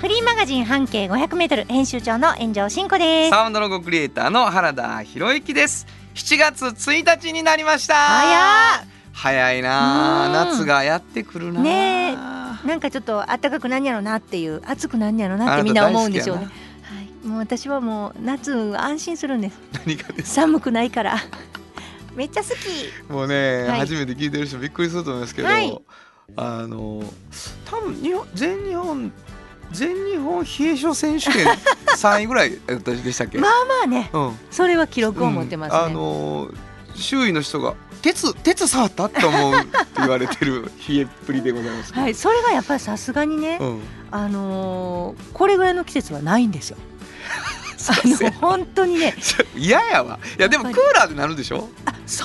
[0.00, 3.30] フリーマガジン半径500メートル編集長の炎上真子です。
[3.30, 5.86] サウンドロゴクリエイターの原田博之です。
[6.14, 7.94] 7月1日になりました。
[9.12, 11.62] 早いな夏がやってくるなあ。
[11.62, 12.68] ねえ。
[12.68, 16.44] なんかちょっと暖かくなんやろなっていう暑くなんやろなってみんな思うんでしょうね。
[16.44, 16.50] は
[17.24, 19.58] い、もう私はもう夏安心するんです。
[19.86, 21.16] です寒くないから。
[22.14, 23.10] めっちゃ好き。
[23.10, 23.80] もうね、はい。
[23.80, 25.80] 初めて聞いてる人びっくりすると思いますけど、はい。
[26.36, 27.02] あの
[27.64, 29.12] 多分日本全日本
[29.72, 31.46] 全日本冷え性選手権
[31.96, 35.78] 3位ぐらい私でしたっけ、まあまあね、うん、それは記録を持ってますね。
[35.78, 35.84] うん。
[35.84, 36.50] あの
[36.94, 39.08] 周囲の人が鉄鉄触った？
[39.08, 46.76] と思うって言われてる冷えっぷりでございますはい、それがやっぱりさすがにね、うん、あのーこれぐらいの季節はないんですよ。
[47.92, 49.14] あの本当にね、
[49.56, 50.18] 嫌やわ。
[50.38, 51.68] いやでもクーラーでなるでしょ？
[52.06, 52.24] そ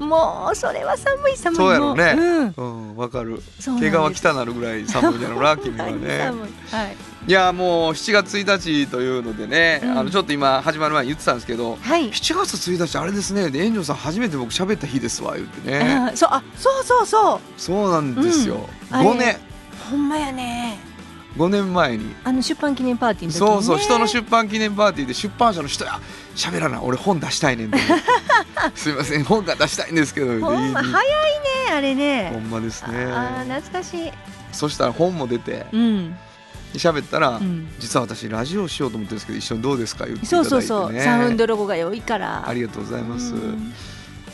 [0.00, 1.56] う、もうそれは寒い寒い。
[1.56, 2.14] そうやろうね。
[2.14, 2.54] もうん。
[2.56, 3.42] うんわかる。
[3.60, 3.96] そうなんです。
[3.98, 6.30] 毛皮来たなるぐらい寒いんやろな 君はね。
[6.70, 6.96] はい。
[7.24, 9.98] いやもう7月1日というのでね、うん。
[9.98, 12.10] あのちょっと今始まる前に言ってたんですけどはい。
[12.10, 13.48] 7月1日あれですね。
[13.50, 15.78] で炎上さん初めて僕喋った日ですわ言ってね。
[15.78, 17.40] あーそうあそうそうそう。
[17.56, 18.96] そうなんですよ、うん。
[18.96, 19.36] あれ5年
[19.90, 20.78] ほんまやね
[21.36, 22.14] 5年前に。
[22.24, 26.00] あの出版記念パーティーの時に、ね、そうそう人の出版記念パーティーで出版社の人や
[26.34, 27.78] 喋らな俺本出したいねんで。
[28.74, 29.24] すいません。
[29.24, 31.04] 本が出したいんですけどほんま早い
[31.66, 34.12] ねあれほねんまですあーね懐かしい。
[34.52, 36.16] そしたら本も出てうん、
[36.74, 41.00] 喋ったら、うん、実は私ラジオしようと思ってるんですけど一緒にどうですか言っていただいうて、ね、そそうそう。
[41.00, 42.48] サウンドロゴが良いから。
[42.48, 43.72] ありがとうございます、うん。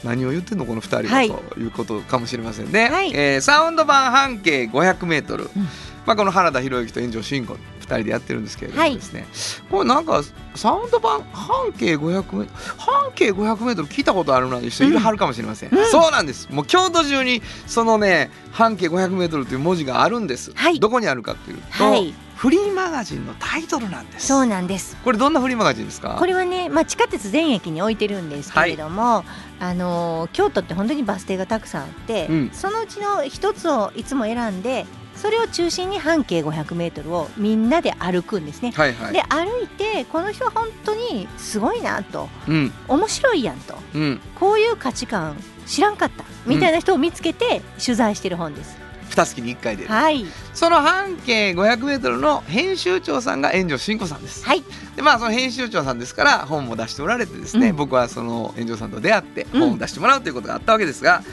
[0.04, 1.30] 何を言ってんのこの2人は、はい。
[1.30, 3.12] ということかもしれませんね、はい。
[3.14, 5.68] えーサウンド版半径 500m、ん
[6.08, 9.26] まあ、この原田博之と炎上真子2人でやってるんですけれどもですね、
[9.70, 10.22] これなんか
[10.54, 12.48] サウンド版半径 500m
[12.78, 15.86] 半径 500m 聞いたことあるなって人いるはるかもしれません、うん。
[15.90, 16.48] そうなんです。
[16.50, 20.80] もう京都中にそのね半径 500m という文字があるんです、はい。
[20.80, 22.14] どこにあるかというと、はい。
[22.36, 24.28] フリーマガジンのタイトルなんです。
[24.28, 24.96] そうなんです。
[25.04, 26.16] これどんなフリーマガジンですか？
[26.18, 29.24] これはね、まあ、地下鉄全駅に置いてるんですけれども、
[29.60, 32.50] あのー京都って本当にバス停がたくさんあって、うん。
[32.52, 34.86] そのうちの一つをいつも選んで
[35.20, 38.70] それを中心に半径 500m をみんなで歩くんですね。
[38.70, 39.12] はいはい。
[39.12, 42.28] で歩いてこの人は本当にすごいなと。
[42.46, 42.72] うん。
[42.86, 43.76] 面白いやんと。
[43.94, 44.20] うん。
[44.38, 45.36] こういう価値観
[45.66, 46.24] 知らんかった。
[46.46, 48.78] みたいな人を見つけて取材してる本です。
[49.10, 54.44] 二月に1回出るはい、その半径 500m の編集長さんが炎上真子さんです。
[54.44, 54.62] はい、
[54.96, 57.76] でまあその編集長さんですから本も出しておられてですね、うん。
[57.76, 59.60] 僕はその炎上さんと出会ってうん。
[59.60, 61.24] 本を出してもらうということがあったわけですが、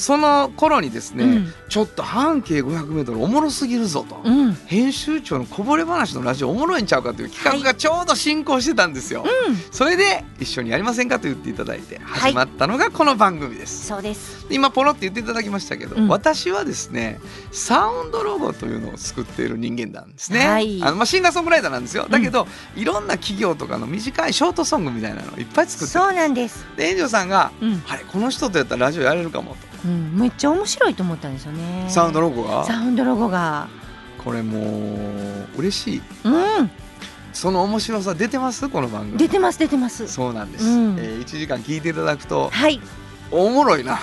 [0.00, 1.54] その頃にですね、うん。
[1.68, 4.20] ちょっと半径 500m おもろすぎるぞと。
[4.24, 9.24] うん、編集長のこぼれ話のラジオおもろいんちゃうかという企画がちょうど進行してたんですよ。
[9.48, 12.32] うん、それで一緒にやりませんかと言っていただいてはい。
[12.32, 13.86] 始まったのがこの番組です。
[13.86, 14.46] そうです。
[14.50, 16.08] 今ポロって言っていただきましたけど、うん。
[16.08, 17.20] 私はですね
[17.52, 20.82] サウンドロゴというのを作っている人間なんですね、はい。
[20.82, 22.06] あのまあ、シンガーソングライターなんですよ。
[22.08, 26.04] だけど、いろんな企業とかの短いショートソングみたいなのをいっぱい作ってる。
[26.04, 26.66] そうなんです。
[26.76, 31.84] で炎上さんがうん、「あれこの人とやったらラジオやれるかも」うん、めっちゃ面白いと思ったんですよね。
[31.86, 32.64] とサウンドロゴが？
[32.64, 33.68] サウンドロゴが。
[34.18, 34.58] これも
[35.56, 36.70] う嬉しいうん、
[37.32, 38.68] その面白さ出てます？
[38.68, 40.06] この番組出てます出てます。
[40.08, 42.80] そうなんです、うんえ1時間聞いていただくとはい。
[43.30, 43.96] おもろいな。
[43.96, 43.98] っ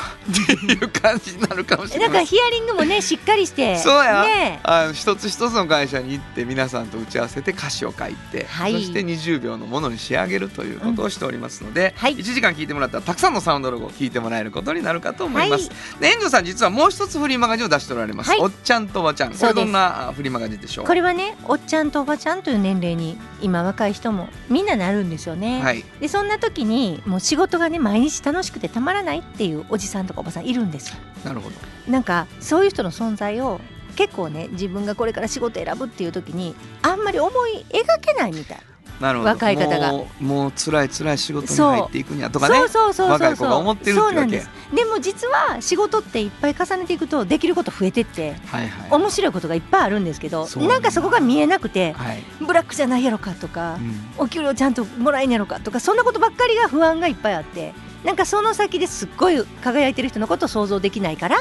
[0.47, 3.77] ていう感じになるかもしれなないんかヒアリングもねしっかりして。
[3.77, 4.23] そうや。
[4.23, 4.59] ね。
[4.63, 8.73] あの一つ一つの会社に行って皆さんと打ち合わせて歌詞を書いて、はい。
[8.73, 12.15] そして20秒のものに仕上げるということをしておりますので、はい。
[12.15, 15.69] 1時間聞いてもらったらたくさんのサウンドロゴを聞いてもらえることになるかと思います。
[15.99, 18.39] で遠藤さん実はもう一つフリーマガジンを出しておられます、はい。
[18.39, 20.85] おっちゃんとおばちゃんこれどんなあフリーマガジンでしょう？
[20.85, 25.61] これはねおっちゃんとおばちゃんという年齢に今若い人もみんななるんですよね。
[25.61, 25.83] はい。
[25.99, 30.89] でそんな時にもう仕事がね毎日楽しくてたまらないっていうおじさんとかおばさんいるんです。
[30.89, 30.95] よ。
[31.23, 31.55] なるほど。
[31.91, 33.59] なんかそういう人の存在を
[33.95, 38.57] 結構ね自分がこれから仕事選ぶっていう時にあんまり思い描けないみたい。
[38.99, 39.29] なるほど。
[39.29, 39.91] 若い方が。
[39.91, 42.59] もうもう辛い辛い仕事に入っていくにはとかね。
[42.59, 44.15] 若い子が思ってるってわけ。
[44.15, 44.49] そうなんです。
[44.73, 48.91] でも実は仕事っていっぱい重ねていくとできること増えてってはいはい。
[48.91, 54.25] 面白いことがいっぱいあるんですけどなんかそこが見えなくてはい、ブラックじゃないやろかとかう、ん。
[54.25, 57.73] お給料ちゃんともらえんやろかとかそんなことばっかりが不安がいっぱいあって
[58.03, 61.37] なんかその先ですっごい輝いてる人のことを想像できないから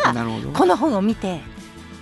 [0.55, 1.41] この本を見て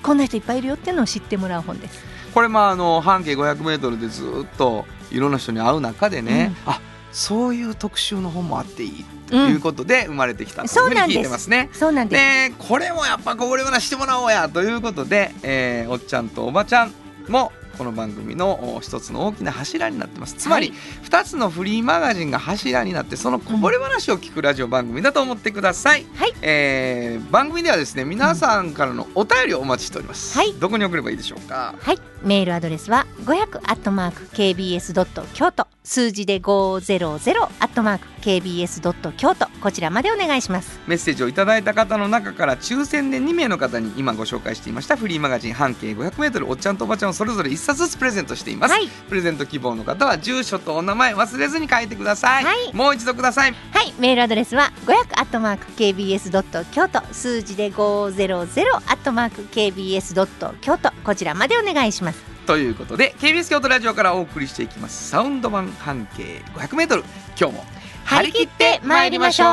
[0.02, 2.04] こんな人いっぱいいるよっていうのを知ってもらう本です。
[2.34, 6.80] これまああの半径 500m でずっといろんな人に会う中でね、あ
[7.12, 11.70] そういう特集の本もあっていいということで生まれてきたというふうに聞いてますね。
[11.72, 12.50] そうなんです。
[12.50, 16.92] でこれもやっぱこぼれ話してもらおうやということで、えーおっちゃんとおばちゃん
[17.28, 20.34] もこの番組のお一つの大きな柱になってます。
[20.34, 26.32] つまりはい2つのフリーマガジンが柱になってそのこぼれ話を聞くラジオ番組だと思ってください、はい。
[26.42, 30.52] えー番組ではですね皆さんからのお便りをお待ちしております、はい。
[30.54, 31.74] どこに送ればいいでしょうか？
[31.80, 39.46] はい、メールアドレスは500アットマーク kbs ドット京都数字で500アットマーク kbs ドット京都。
[39.60, 40.80] こちらまでお願いします。
[40.86, 44.96] メッセージをいただいた方の中から抽選で2名の方に今ご紹介していました。
[44.96, 52.74] フリーマガジン半径 500m おっちゃんとおばちゃんをそれぞれ1冊ずつプレゼントしています、はい、プレゼント希望の方は住所とお名前忘れずに書いてください、はい。
[52.74, 53.54] もう一度ください。
[53.72, 57.02] はい、メールアドレスは500アットマーク kbs ドット京都。
[57.12, 60.90] 数字で500アットマーク kbs ドット京都。
[61.04, 62.33] こちらまでお願いします。
[62.44, 65.10] ということで KBS 京都ラジオからお送りしていきます。
[65.10, 67.04] サウンド版半径 500m
[67.38, 67.64] 今日も
[68.04, 69.46] 張り切って参りましょう。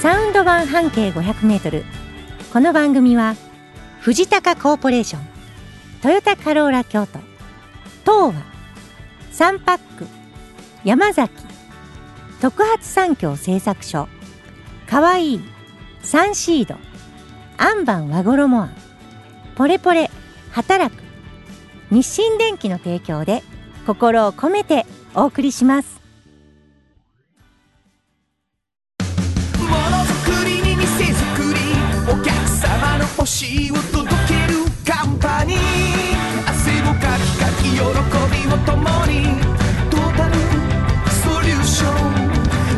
[0.00, 1.84] サウンド版半径500メートル。
[2.52, 3.36] この番組は
[4.00, 5.22] 藤高コーポレーション
[6.00, 7.18] トヨタカローラ京都
[8.04, 8.42] 東和
[9.30, 10.06] サンパック
[10.82, 11.30] 山崎
[12.40, 14.08] 特発産業製作所
[14.88, 15.40] かわいい
[16.02, 16.76] サンシード
[17.58, 18.74] アンバン和衣あん
[19.56, 20.07] ポレポレ
[20.58, 21.00] 働く。
[21.92, 23.44] 日清電機の提供で
[23.86, 26.00] 心を込めてお送りします。
[29.60, 31.60] ものづくりに店づくり
[32.10, 35.58] お客様の欲しいを届けるカンパニー。
[36.50, 37.86] 汗をかきかき喜び
[38.52, 39.14] を共に
[39.88, 40.34] トータル
[41.08, 41.92] ソリューション。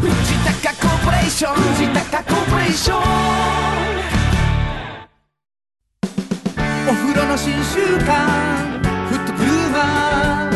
[0.03, 0.11] 藤
[0.63, 2.99] 高コーポレーション藤高コーポレーショ
[3.97, 4.00] ン。
[7.01, 10.51] 風呂の新習慣フットグルーマ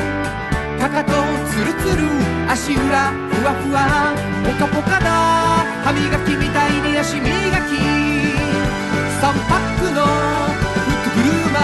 [0.77, 1.13] ーかかと
[1.51, 2.05] ツルツル
[2.51, 4.15] 足裏ふわふわ
[4.45, 5.07] ポカポカだ
[5.83, 7.31] 歯磨きみたいに足磨き
[9.21, 10.11] 3パックのフ
[10.93, 11.59] ットグルーマ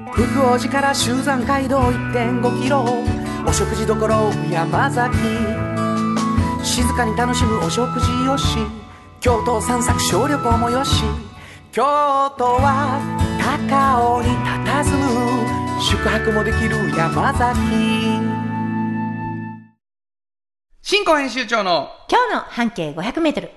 [0.00, 2.84] ー福王寺から集山街道1.5キロ
[3.46, 3.96] お食事処
[4.50, 5.16] 山崎
[6.62, 8.58] 静かに楽しむお食事よし
[9.22, 11.04] 京都散策小旅行もよし
[11.70, 11.80] 京
[12.36, 13.00] 都は
[13.40, 14.28] 高尾に
[14.66, 14.84] 佇
[15.76, 17.56] む宿泊もできる山崎。
[20.82, 23.50] 新庫編集長の今日の半径500メートル。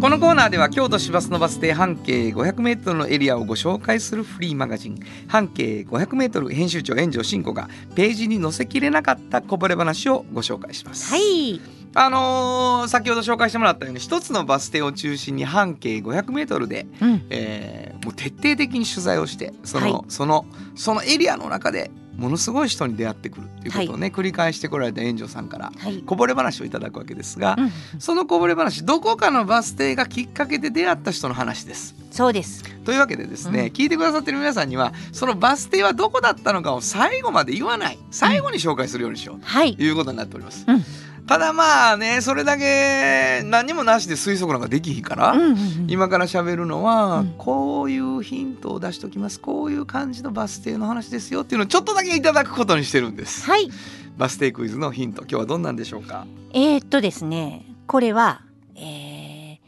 [0.00, 4.98] このコーナーでは京都市バスのバス停半径 500m のエリアをご紹介するフリーマガジン。
[5.28, 11.10] 半径 500m 編集長炎上真子がページに載せきれなかったこぼれ話をご紹介します。
[11.10, 17.26] はいあのー先ほど紹介してもらったように一つのバス停を中心に半径 500m で、うん。
[17.30, 20.04] えーもう徹底的に取材をしてその,、はい。
[20.08, 20.44] その
[20.74, 27.62] そのエリアの中でものすごい人に出会ってくるっていうことをね、繰り返してこられた炎上さんからはい、こぼれ話をいただくわけですが、う
[27.96, 31.94] ん、そのこぼれ話どこかのバス停がきっかけで出会った人の話です。
[32.10, 32.62] そうです。
[32.84, 33.66] というわけでですね、うん。
[33.68, 37.98] 聞いてくださってる皆さんにはそのバス停はどこだったのかを最後まで言わない。
[38.12, 39.38] 最後に紹介するようにしよう。
[39.42, 39.76] はい。
[39.76, 40.64] ということになっております。
[40.68, 40.84] うん
[41.26, 45.86] ただまあねそれだけ何にもなしで推測なんかできひんから、うんうんうん。
[45.88, 47.34] 今から喋るのは、うん。
[47.38, 49.40] こういうヒントを出しときます。
[49.40, 53.46] こういう感じのバス停の話ですよっていうのをちょっとだけいただくことにしてるんです。
[53.46, 53.70] はい。
[54.18, 56.26] バス停クイズのヒント今日はどんなんでしょうか？
[56.52, 58.42] えー、っとですねこれは
[58.76, 59.58] えー、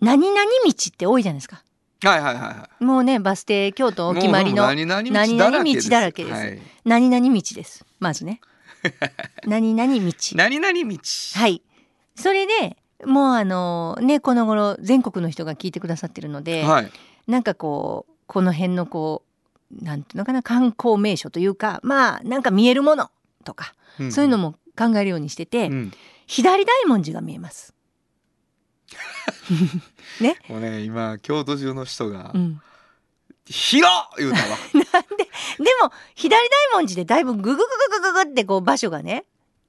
[0.00, 1.62] 何々道って多いじゃないですか。
[2.02, 2.84] はいはいはいはい。
[2.84, 6.30] もうねバス停京都お決まりの何々道だらけです。
[6.30, 6.34] 何々道です。
[6.34, 7.86] はい、何々道です。
[7.98, 8.40] まずね
[9.46, 10.98] 何々道何々道。
[11.34, 11.62] はい
[12.16, 16.90] それでもうあのねこの頃全国の人が聞いてくださってるので、はい。
[17.26, 19.22] なんかこうこの辺のこ
[19.80, 23.10] うなんていうのかな観光名所というかまあなんか見えるもの
[23.44, 25.92] とか、んそういうのも考えるようにしてて、うん
[26.26, 27.74] 左大文字が見えます。
[30.48, 32.62] もうね今京都中の人がうん、
[33.46, 34.44] 「広っ!」言うたわ。
[35.58, 39.24] でも左大文字でだいぶグググググググってこう場所がね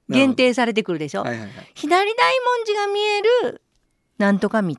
[0.08, 1.22] 限定されてくるでしょ？
[1.22, 1.70] はいはいはい。
[1.74, 3.62] 左大文字が見える
[4.18, 4.74] なんとか道。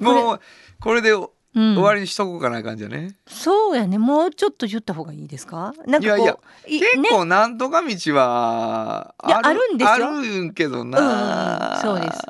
[0.00, 0.40] もう
[0.80, 3.16] これで終うん、わりにしとこうかな感じだね？
[3.26, 5.74] そうやねもうちょっと言った方がいいですか？
[5.86, 6.38] なんかこういや
[6.68, 10.10] いい結ね構なんとか道はあるんですよある
[10.44, 11.80] んけどうんな。
[11.82, 12.22] そうです。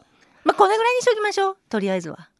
[0.45, 2.31] まあこれぐらいにしときましょうとりあえずは。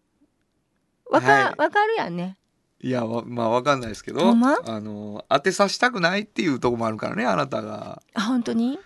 [1.11, 2.39] わか,、はいわかるやんね。
[2.81, 4.57] いやわまあわかんないですけど、ま？
[4.65, 8.03] あの当てさせたくないっていうところもあるからねあなたが。
[8.15, 8.79] あ本当に？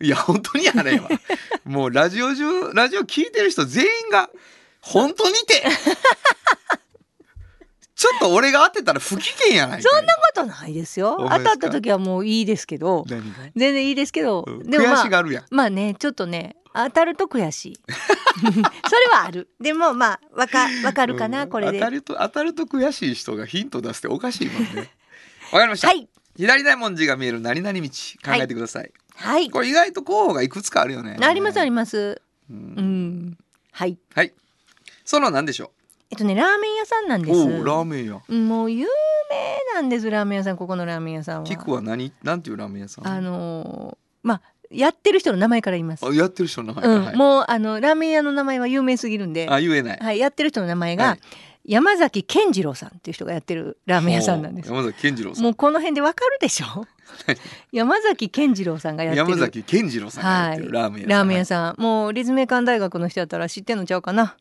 [0.00, 1.08] いや本当にやねわ。
[1.64, 4.28] もうラジオ中ラジオ聞いてる人全員が
[4.80, 5.64] 本当にて
[7.98, 11.16] ちょっと俺が当てたら不機嫌やないそんなことないですよ。
[11.18, 13.04] 当たった時はもういいですけど。
[13.08, 14.70] 全然いいですけど、うん。
[14.70, 15.44] でもまあ悔しがるやん。
[15.50, 17.80] まあねちょっとね当たると悔しい。
[18.38, 18.62] それ
[19.10, 19.48] はある。
[19.60, 21.48] でもまあわかわかるかな、うん。
[21.50, 21.80] これで。
[21.80, 24.92] は当たると当たると悔しい人がヒント出しておかしいもんね。
[25.50, 26.08] わかりました、い。
[26.36, 27.88] 左大文字が見える何々道
[28.24, 29.50] 考えてください、はい。
[29.50, 31.16] これ意外と候補がいくつかあるよね。
[31.20, 32.22] ありますあります。
[32.48, 33.30] ううん。
[33.30, 33.38] ん
[33.72, 33.98] はい。
[34.14, 34.32] はい。
[35.04, 35.72] その何でしょ
[36.10, 37.40] えっとねラーメン屋さんなんうです。
[37.40, 38.34] おうラーメン屋。
[38.34, 38.86] もう有
[39.30, 41.44] 名なんですラーメン屋さんここのラーメン屋さんは。
[41.44, 42.12] キクは何？
[42.22, 43.06] なんていうラーメン屋さん？
[43.06, 46.06] あのーまあやってる人の名前から言います。
[46.06, 46.90] あやってる人の名前。
[46.90, 47.16] うん、はい。
[47.16, 49.46] もうあのラーメン屋の名前は有名すぎるんで。
[49.48, 49.98] あ言えない。
[49.98, 51.20] はい、やってる人の名前が、はい。
[51.64, 54.70] 山崎健次郎さんっていう人がやってるラーメン屋さんなんです。
[54.70, 55.44] 山崎健次郎さん。
[55.44, 56.86] もうこの辺でわかるでしょ？
[57.72, 59.30] 山崎健次郎さんがやってる。
[59.30, 64.36] 山崎健次郎さんがやってるラーメン屋さん、ラーメン屋さん、もう立命館大学の人やったら知ってんのちゃうかな？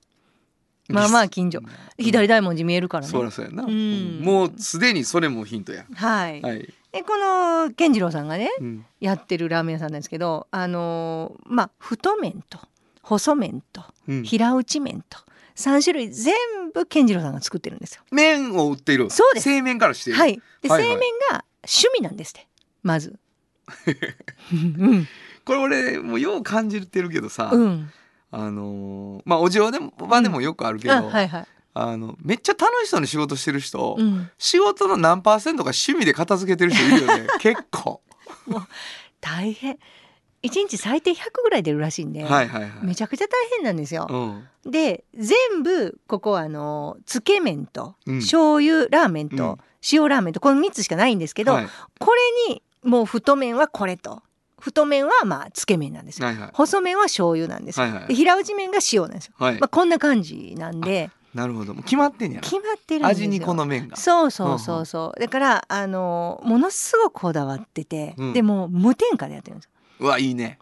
[0.89, 1.61] まあまあ近所。
[1.99, 3.11] 左大文字見えるからね。
[3.11, 4.19] そりゃそうやな、ん。
[4.21, 5.85] もうすでにそれもヒントや。
[5.93, 8.85] はい、はい、でこの健次郎さんがねうん。
[8.99, 12.59] やってるラーメン屋さんなんですけどあのーまあ太麺と
[13.01, 14.23] 細麺とうん。
[14.23, 15.19] 平打ち麺と
[15.55, 16.35] 3種類全
[16.73, 18.03] 部健次郎さんが作ってるんですよ。
[18.11, 19.09] 麺を売っている。
[19.09, 19.43] そうです。
[19.43, 20.41] 製麺からしてはい。
[20.61, 20.89] で、はいはい。
[20.89, 20.99] 製麺
[21.31, 22.47] が趣味なんですって。
[22.83, 23.19] まず。
[24.53, 25.07] うん。
[25.43, 27.91] これ俺もうよう感じてるけどさ、うん。
[28.31, 31.47] あのーまあお嬢でも場でもよくあるけど、あ、はいはい。
[31.73, 34.29] あのめっちゃ楽しそうに仕事してる人、うん。
[34.37, 38.01] 仕事の何パーセントか趣味で片付けてる人いるよね 結構
[39.21, 39.77] 大変。
[40.43, 42.23] 一日最低100ぐらい出るらしいんで。
[42.23, 44.07] はいはいはいめちゃくちゃ大変なんですよ。
[44.09, 49.57] うんで、全部ここはあのつけ麺とうん醤油ラーメンとうん
[49.91, 51.67] 塩ラーメンとこの3つしかないんですけど、はい
[51.99, 52.11] こ
[52.47, 54.21] れにもう太麺はこれと
[54.59, 56.27] 太麺はまあつけ麺なんですよ。
[56.27, 56.49] はいはい。
[56.53, 57.85] 細麺は醤油なんですよ。
[57.85, 58.07] はいはい。
[58.07, 59.33] で平打ち麺が塩なんですよ。
[59.37, 59.59] はい。
[59.59, 61.09] まあこんな感じなんで。
[61.33, 61.75] なるほど。
[61.75, 62.41] 決まってんやな。
[62.41, 63.05] 決まってる。
[63.05, 63.97] 味にこの麺が。
[63.97, 65.19] そうそうそうそう。
[65.19, 68.33] だからあのものすごくこだわってて、うん。
[68.33, 69.71] でも無添加でやってるんですよ。
[69.99, 70.59] うわいいね。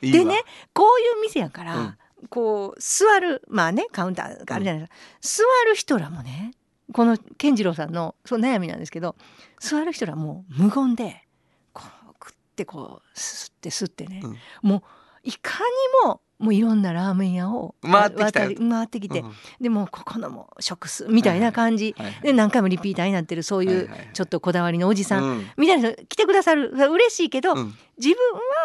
[0.00, 0.18] いいわ。
[0.18, 0.42] でね
[0.72, 1.98] こういう店やから、うん。
[2.30, 4.88] こう座るまあねカウンターがあるじゃないで
[5.20, 6.50] すか、座る人らもね
[6.92, 9.14] この健次郎さんのそう悩みなんですけど
[9.60, 11.22] 座る人らもう無言で
[12.58, 14.20] ってこう吸って吸ってね、
[14.62, 14.82] もう
[15.22, 15.58] いか
[16.04, 19.32] にももういろんなラーメン屋を回ってきた回ってきて、うん。
[19.60, 22.22] でもここのも食すみたいな感じ、はいはい。
[22.22, 24.08] で何回もリピーターになってるそういうはいはいはい。
[24.12, 25.46] ちょっとこだわりのおじさん、うん。
[25.56, 27.74] みたいな人来てくださる嬉しいけど、うん。
[27.96, 28.16] 自分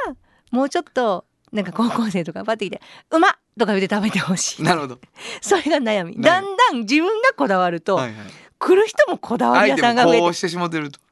[0.09, 0.15] は
[0.51, 2.81] もうちょっとなんか高校生とかパッて来て
[3.11, 4.63] 「うまっ!」とか言って食べてほしい。
[4.63, 4.99] なるほど。
[5.41, 6.15] それが悩み。
[6.21, 8.15] だんだん自分がこだわると、はいはい。
[8.59, 10.47] 来る人もこだわり屋さんが増えて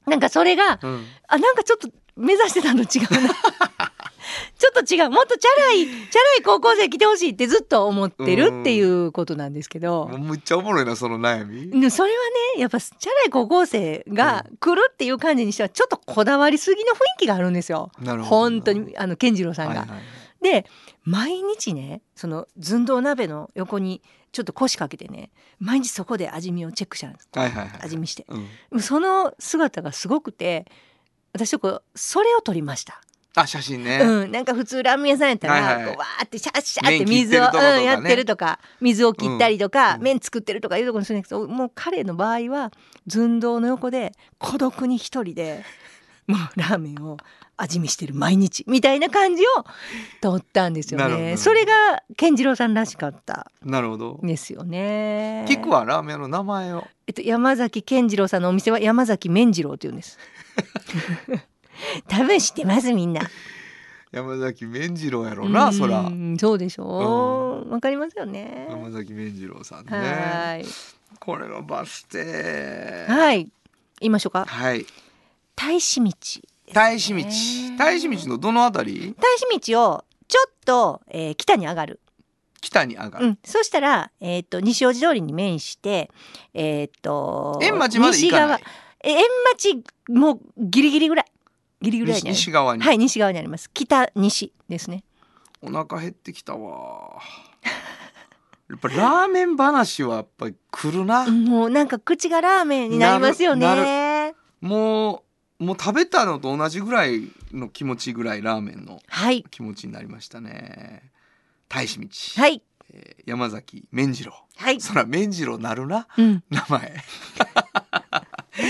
[0.05, 1.05] なんかそれがうん。
[1.27, 1.89] あなんかちょっと
[2.21, 3.33] 目指してたの違うな。
[4.57, 5.09] ちょっと違う。
[5.09, 10.07] もっとチャラい チャラい高校生来てほしいってずっと思ってるっていうことなんですけど。
[10.07, 11.81] むっちゃおもろいなその悩み。
[11.81, 12.17] でそれは
[12.55, 17.91] ねやっぱチャラい高校生が来るっていう感じにしてはちょっとこだわりすぎの雰囲気があるんですよ。
[17.99, 18.35] なるほど。
[18.35, 19.81] 本当にあの健次郎さんが。
[19.81, 20.01] はいはい。
[20.41, 20.65] で
[21.03, 24.01] 毎日ねその寸胴鍋の横に
[24.31, 28.25] ちょっと腰掛けてね毎日そこで味見をチェックしたんです、はいはいはい味見して。
[28.71, 28.81] うん。
[28.81, 30.65] その姿がすごくて
[31.33, 33.01] 私はこうそれを撮りました、
[33.35, 35.85] あ写真ね、うん、なんか普通ラーメン屋さんやったら、はいはい。
[35.87, 37.49] こうわーってシャッシャーって水を、ね。
[37.53, 42.71] うん、やってるとか水を切ったりとか、うん麺作ってるとかいうところにするんですけどもう彼の場合は
[43.07, 45.63] 寸胴の横で孤独に一人で
[46.27, 47.17] もうラーメンを
[47.57, 49.65] 味見してる毎日みたいな感じを
[50.21, 51.37] 撮ったんですよね。
[51.37, 55.45] それが健次郎さんらしかったなるほどんですよね。
[55.47, 56.87] キクはラーメン屋の名前を。
[57.07, 60.17] えっと、山崎健次郎さんのお店は山崎麺次郎って言うんです。
[62.07, 63.21] 多分知ってますみんな。
[64.11, 67.71] 山崎麺次郎やろうなそらうんそうでしょう。
[67.71, 68.67] わ、かりますよね。
[68.69, 70.65] 山崎麺次郎さんはねーい。
[71.19, 73.49] これのバス停はい。
[73.99, 74.45] 言いましょうか。
[74.45, 74.85] はい
[75.55, 76.11] 大使道。
[76.73, 79.15] 大使道大使道のどのあたり？
[79.17, 81.99] 大使道をちょっと、えー北に上がる。
[82.61, 83.39] 北に上がる、うん。
[83.43, 86.11] そしたら、えっ、と、西大路通りに面して、
[86.53, 88.63] えっ、と、円町まで行かない西側え
[89.03, 91.25] 円町もうギリギリぐらい。
[91.81, 93.69] ギリぐらい西に西側に、はい、西側にあります。
[93.73, 95.03] 北西ですね。
[95.61, 97.19] お腹減ってきたわ
[98.69, 104.33] やっぱラーメン話はやっぱり来るな、もうなんか口がラーメンになりますよなね。
[104.61, 105.23] も
[105.59, 109.43] うもう食べたのと同じぐらいの気持ちぐらいラーメンのはい。
[109.51, 111.11] 気持ちになりましたね
[111.69, 112.07] 大使道、
[112.41, 112.63] はい。
[112.93, 114.81] えー山崎麺次郎はい。
[114.81, 116.43] そら麺次郎なるなうん。
[116.49, 116.95] 名前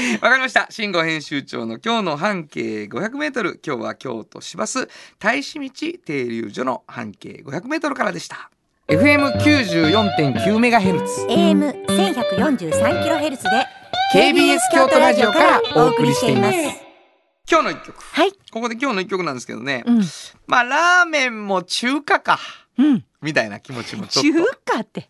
[0.21, 0.67] わかりました。
[0.69, 4.89] 慎吾編集長の今日の半径 500m 今日は京都市バス
[5.19, 5.69] 大使道
[6.05, 8.49] 停留所の半径 500m からでした。
[8.87, 11.25] FM94.9 メガヘルツ。
[11.29, 13.49] AM 千百四十三キロヘルツで
[14.13, 16.57] KBS 京都ラジオからお送りしています。
[17.49, 18.03] 今日の一曲。
[18.03, 18.31] はい。
[18.51, 20.01] ここで今日の一曲なんですけどね、うん。
[20.47, 22.39] まあラーメンも中華か。
[22.77, 23.05] うん。
[23.21, 25.09] みたいな気持ちもちょっ中と華って。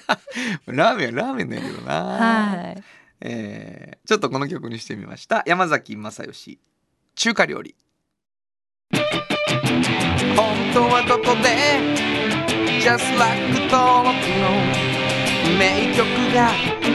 [0.66, 2.82] ラーメンはラーメンだけどな、はい。
[3.20, 5.42] えーちょっとこの曲にしてみました。
[5.46, 6.58] 山崎正義
[7.14, 7.74] 中華料理。
[10.34, 11.48] 本当はどこで
[12.80, 13.38] Just like
[13.70, 14.48] 登録の
[15.58, 16.50] 名曲が
[16.82, 16.90] 流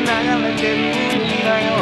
[0.48, 1.74] れてるんだよ。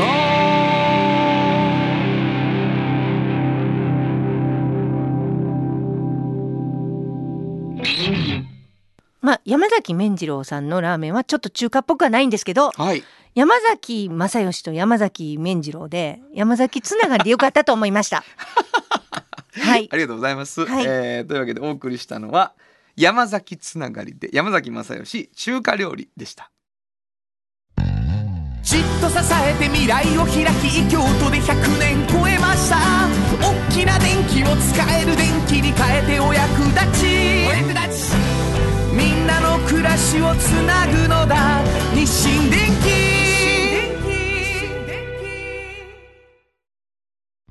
[9.21, 13.03] まあ山崎麺次郎さんのラーメンはちょっと中華っぽくはないんですけど、はい
[13.33, 18.23] 山崎正義と山崎麺次郎で山崎つながりでよかったと思いました。
[19.53, 19.87] はい。
[19.91, 19.95] あ。
[19.95, 20.85] りがとうございます、はい。
[20.85, 22.53] えーというわけでお送りしたのは
[22.97, 26.51] 山崎つながりで山崎正義中華料理でした。
[28.63, 32.77] じっと支えて未来を開き京都で100年超えました。
[33.41, 37.47] 大きな電気を使える電気に変えてお役立ち。
[37.47, 38.15] お役立ち。
[38.93, 41.61] みんなの暮らしをつなぐのだ。
[41.93, 43.10] 日清電気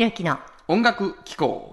[0.00, 1.70] 原田博之の音楽機構。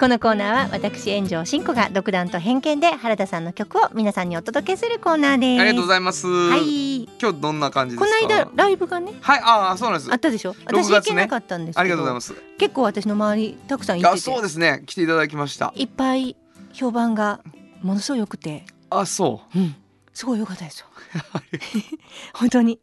[0.00, 5.60] このコーナーは私炎上真子が独断と偏見で原田さんの曲を皆さんにお届けするコーナーです。
[5.60, 7.02] ありがとうございます、はい。
[7.20, 8.28] 今日どんな感じでこすか？
[8.28, 9.12] の間ライブがね。
[9.20, 9.40] はい。
[9.44, 10.10] ああそうなんです。
[10.10, 11.78] あったでしょ？6私行けなかったんです。
[11.78, 12.34] ありがとうございます。
[12.56, 14.84] 結構私の周りたくさん行ってそうですね。
[14.86, 15.74] 来ていただきました。
[15.76, 16.34] いっぱい
[16.72, 17.42] 評判が
[17.82, 19.58] ものすごい良くて、あそう。
[19.58, 19.62] う。
[19.62, 19.76] ん、
[20.14, 20.86] すごい良かったですよ。
[22.32, 22.80] 本当に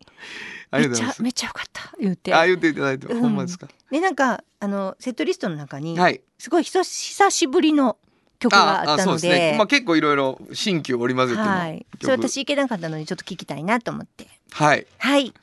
[0.71, 2.34] めっちゃめっちゃ良かった言って。
[2.34, 3.67] あ言っていただいて、うんほんまですか？
[3.89, 7.97] でなんかあのセットリストの中に、はいすごい久し久しぶりの
[8.39, 9.29] 曲があったので。
[9.29, 11.86] ねまあ結構いろいろ新旧織り交ぜてのはい。
[12.01, 14.27] それ私行けなかったのでちょっと聞きたいなと思って。
[14.51, 15.34] はいはい。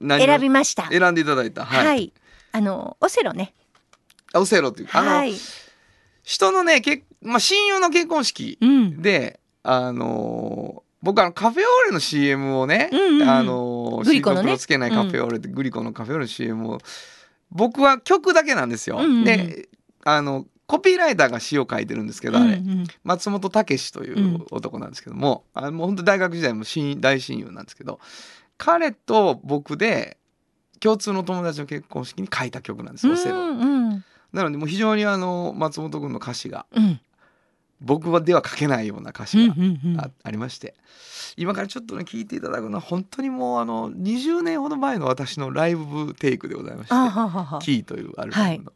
[0.00, 0.88] 選びました。
[0.88, 2.12] 選んでいただいたはい、はい、
[2.52, 3.54] あのオセロね。
[4.32, 5.34] あオセロっていうあの、はい。
[6.22, 9.02] 人のねけ、まあ、親友の結婚式うん。
[9.02, 13.28] であのー僕あのカフェオレの CM をね、うんうんうん。
[13.28, 14.58] あのーグリコのね。
[14.58, 16.78] つけないカフェオレって、グリコのカフェオレの CM を
[17.50, 18.96] 僕は曲だけなんですよ。
[18.98, 19.24] うんうんうん。
[19.24, 19.68] で
[20.04, 22.54] あのコピーライターが詩を書いてるんですけど、あれ。
[22.54, 28.00] うんうん松本武史という男なんですけども、あのもう本当大学時代も親大親友なんですけど
[28.58, 30.16] 彼と僕で
[30.80, 33.36] 共通の友達の結婚式に書いた曲なんですオセロ。
[33.36, 34.04] うんうん。
[34.32, 37.00] なのでもう非常にあの松本君の歌詞がうん
[37.80, 39.54] 僕はでは書けないような歌詞が
[39.98, 40.74] あ,、ありまして。
[41.36, 48.72] 今からちょっとね聞いていただくのは本当にもうあの20年ほど前の私のライブテイクでございましてあははは「キー」というアルバムの、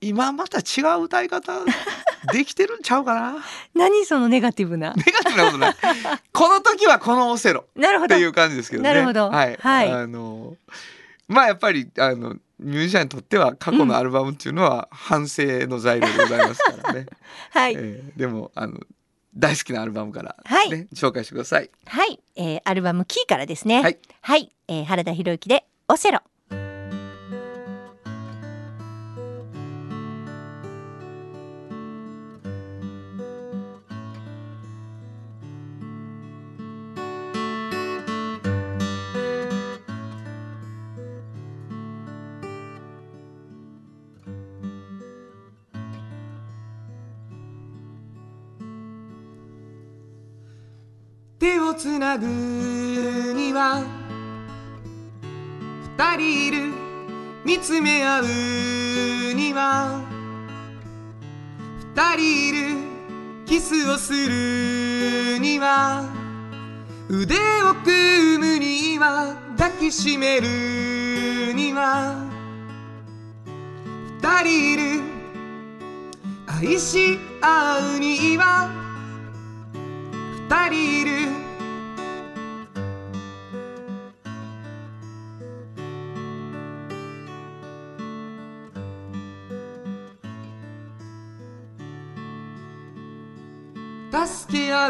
[0.00, 1.52] 今また違う歌い方
[2.32, 3.36] できてるんちゃうかな？
[3.74, 4.94] 何そのネガティブな？
[4.94, 5.74] ネガティブなことない。
[6.32, 8.14] この時はこのオセロなるほど。
[8.14, 8.88] っていう感じですけどね。
[8.88, 9.30] なるほど。
[9.30, 9.90] はい、はい。
[9.90, 10.56] あの
[11.28, 17.06] まあやっぱりあのミュージシャンにとっては過去のアルバムっていうのは反省の材料でございますからね、
[17.50, 18.78] はい、えーでもあの
[19.34, 20.68] 大好きなアルバムから、ねはい。
[20.92, 21.70] 紹介してください。
[21.86, 23.80] はい、えー、アルバムキーからですね。
[23.80, 26.20] はい、はい、えー、原田博之でオセロ。
[51.50, 52.26] 手をつなぐ
[53.34, 53.82] には
[55.98, 56.72] 二人いる
[57.44, 58.24] 見つめ合う
[59.34, 60.00] には
[61.96, 62.76] 二人いる
[63.46, 66.08] キスをするには
[67.08, 72.14] 腕を組むには抱きしめるには
[74.20, 75.02] 二人いる
[76.46, 78.70] 愛し合うには
[80.48, 81.39] 二人いる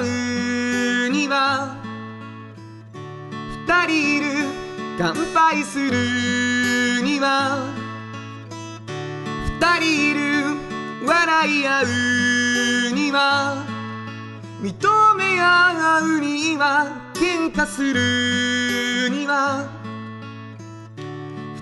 [0.00, 1.76] うには
[3.66, 4.26] 二人いる
[4.98, 7.66] 乾杯するには
[9.60, 10.20] 二人いる
[11.06, 13.64] 笑い合うには
[14.62, 19.68] 認め合うには喧嘩するには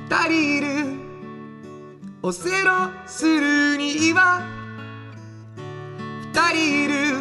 [0.09, 1.09] 二人いる
[2.23, 4.43] おせろするには
[6.33, 7.18] 二人いる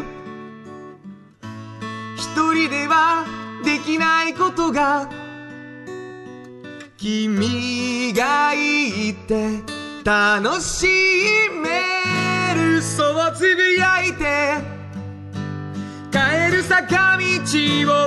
[2.98, 3.26] は
[3.64, 5.08] できないことが
[6.98, 9.62] 君がいて
[10.04, 10.88] 楽し
[11.62, 14.56] めるそうつぶやいて
[16.12, 18.04] 帰る坂道を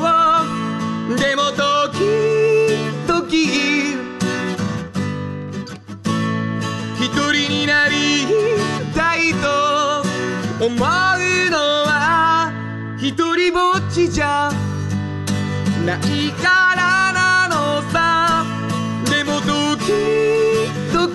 [1.16, 3.28] でも時々
[6.98, 8.26] 一人になり
[8.94, 12.52] たいと思うのは
[12.98, 14.50] 一人ぼっちじゃ
[15.90, 18.44] ないからなのさ。
[19.10, 21.10] でも時々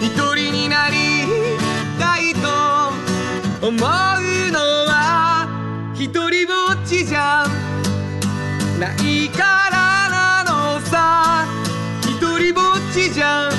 [0.00, 0.96] 一人になり
[2.00, 2.48] たいと
[3.64, 3.78] 思う
[4.50, 5.46] のは
[5.94, 7.46] 一人ぼっちじゃ
[8.80, 11.46] ないからなのさ。
[12.02, 13.50] 一人ぼっちじゃ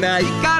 [0.00, 0.59] ないか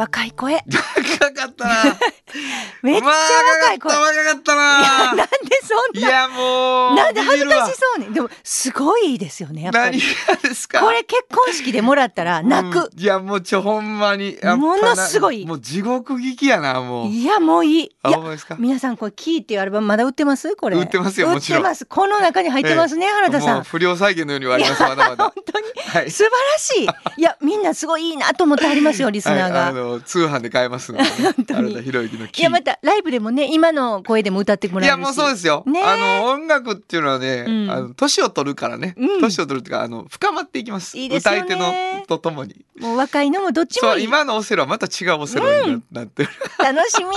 [0.00, 1.74] 若い声 若かったな。
[2.80, 5.24] めっちゃ若い声若かったいや若かな。
[5.24, 5.26] ん
[5.70, 6.08] そんな。
[6.08, 8.14] ないやもうなんで恥ずかしビそうに。
[8.14, 9.98] でもすごいですよねやっぱり。
[9.98, 10.80] わ何がですか？
[10.80, 12.90] これ結婚式でもらったら泣く。
[12.92, 15.46] うん、いやもうちょほんまにものすごい。
[15.46, 17.06] もう地獄劇やなもう。
[17.08, 17.84] いやもういい。
[17.84, 18.56] いやですか？
[18.58, 20.56] 皆さんこれキーっていうアルバムまだ売ってます？
[20.56, 20.76] これ。
[20.76, 21.60] 売ってますよもちろん。
[21.60, 21.86] 売ってます。
[21.86, 23.64] この中に入ってますね、原田さん。
[23.64, 25.24] 不良再現のようにはありますまだまだ。
[25.24, 25.66] 本当に。
[25.88, 26.10] はい。
[26.10, 26.84] 素晴らし
[27.16, 27.20] い。
[27.20, 31.10] いやみんなすごいいいなと思ってありますよ リスナーが、はい、あの通販で買えますので、 ね、
[31.48, 32.40] 原田博之のキー。
[32.40, 34.96] いやまたライブでもね今の声でも歌ってもらえるし。
[34.96, 35.82] いやもうそうですよ、ね。
[35.82, 37.70] あの音楽っていうのはね、うん。
[37.70, 38.94] あの年を取るからね。
[38.96, 39.20] うん。
[39.20, 40.96] 年を取るっていうかあの深まっていきます。
[40.98, 41.38] いいですよね。
[41.40, 42.64] 歌い手のとともに。
[42.78, 46.30] もう若いのもどっちも今のオセロはまた違うオセロにな,、ってる。
[46.58, 47.10] 楽しみ。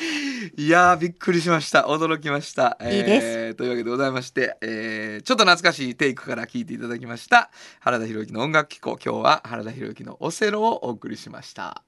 [0.56, 1.82] いやーびっくりしました。
[1.82, 3.54] 驚きました、いいです。
[3.54, 7.50] というわけでございまして、えーちょっと懐かしいテイクから聞いていただきました。
[7.80, 8.98] 原田博之の音楽機構。
[9.04, 11.82] 今日は原田博之のオセロをお送りしました。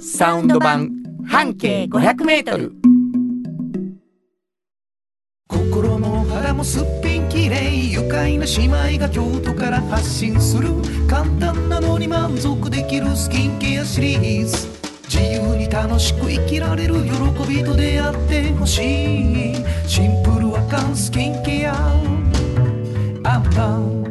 [0.00, 0.90] サウンド版
[1.26, 2.72] 半径500メートル
[5.48, 10.70] 心も肌もすっぴんきれい愉快な姉妹が京都から発信する
[11.06, 14.68] 簡単なのに満足できるスキンケアシリーズ。
[15.04, 17.10] 自由に楽しく生きられる喜
[17.46, 19.54] びと出会ってほしい。
[19.86, 21.74] シンプルアカンスキンケア。
[23.24, 24.04] アンパン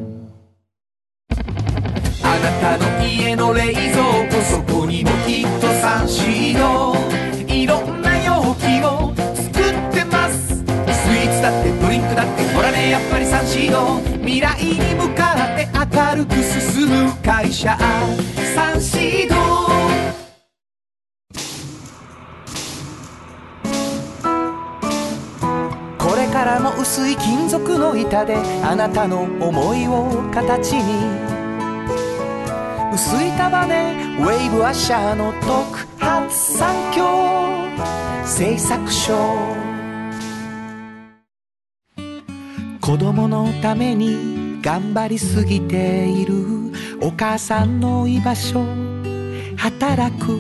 [2.24, 3.84] あなたの家の冷蔵
[4.30, 6.93] 庫そこにもきっとサンシード
[11.94, 17.78] リンクだってほらねやっぱりサンシード未来に向かって明るく進む会社。
[18.56, 19.36] サンシード
[26.04, 31.44] これからも薄い金属の板であなたの思いを形に。
[32.92, 37.06] 薄い束ねウェーブアッシャーの特発産業
[38.26, 39.73] 製作所
[42.84, 46.34] 子供のために頑張りすぎている。
[47.02, 48.62] お母さんの居場所
[49.56, 50.38] 働く。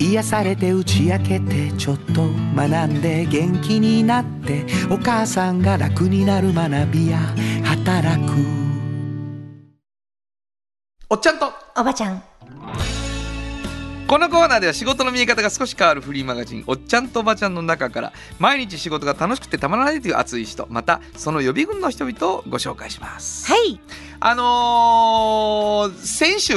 [0.00, 2.24] 癒されて打ち明けてちょっと
[2.56, 7.20] 学んで元気になってお母さんが楽になる学びや
[7.62, 8.32] 働く。
[11.08, 11.52] おっちゃんと。
[11.76, 12.22] おばちゃん
[14.06, 23.50] このコーナーでは仕事の見え方が少し変わるフリーマガジン「おっちゃんとおばちゃん」の中から毎日仕事が楽しくてたまらないという熱い人またその予備軍の人々をご紹介します。
[23.50, 23.80] はい
[24.20, 26.54] あのー先週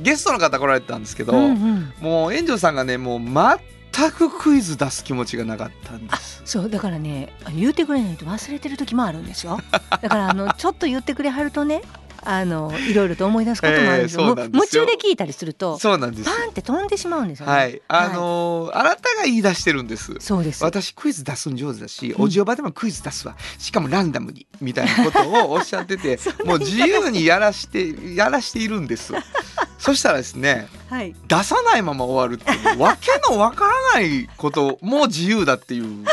[0.00, 6.42] ゲストの方来られてたんですけど、うんうんもう園長さんがねもう全くクイズ出す気持ちがなかったんです。
[6.44, 9.60] そうだからね言ってくれないと忘れてる時もあるんですよ
[10.00, 11.82] だからあの ちょっと言ってくれはるとね
[12.24, 16.34] あのいろいろと思い出すこともあるんですよ,、えー夢中で聞いたりするとそうなんですよ。
[16.36, 17.52] パンって飛んでしまうんですよね。
[17.52, 17.82] はい。
[17.88, 20.14] あのーあなたが言い出してるんです。
[20.20, 20.62] そうです。
[20.64, 23.36] 私クイズ出すん上手だし、うんおじおばでもクイズ出すわ。
[23.58, 29.12] しかもランダムにみたいなことをおっしゃってて もう自由にやらしてやらしているんです。
[29.78, 31.14] そしたらですねはい。
[31.28, 36.04] 出さないまま終わるっていうわけのわからないことも自由だっていう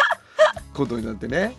[0.73, 1.55] ことになってね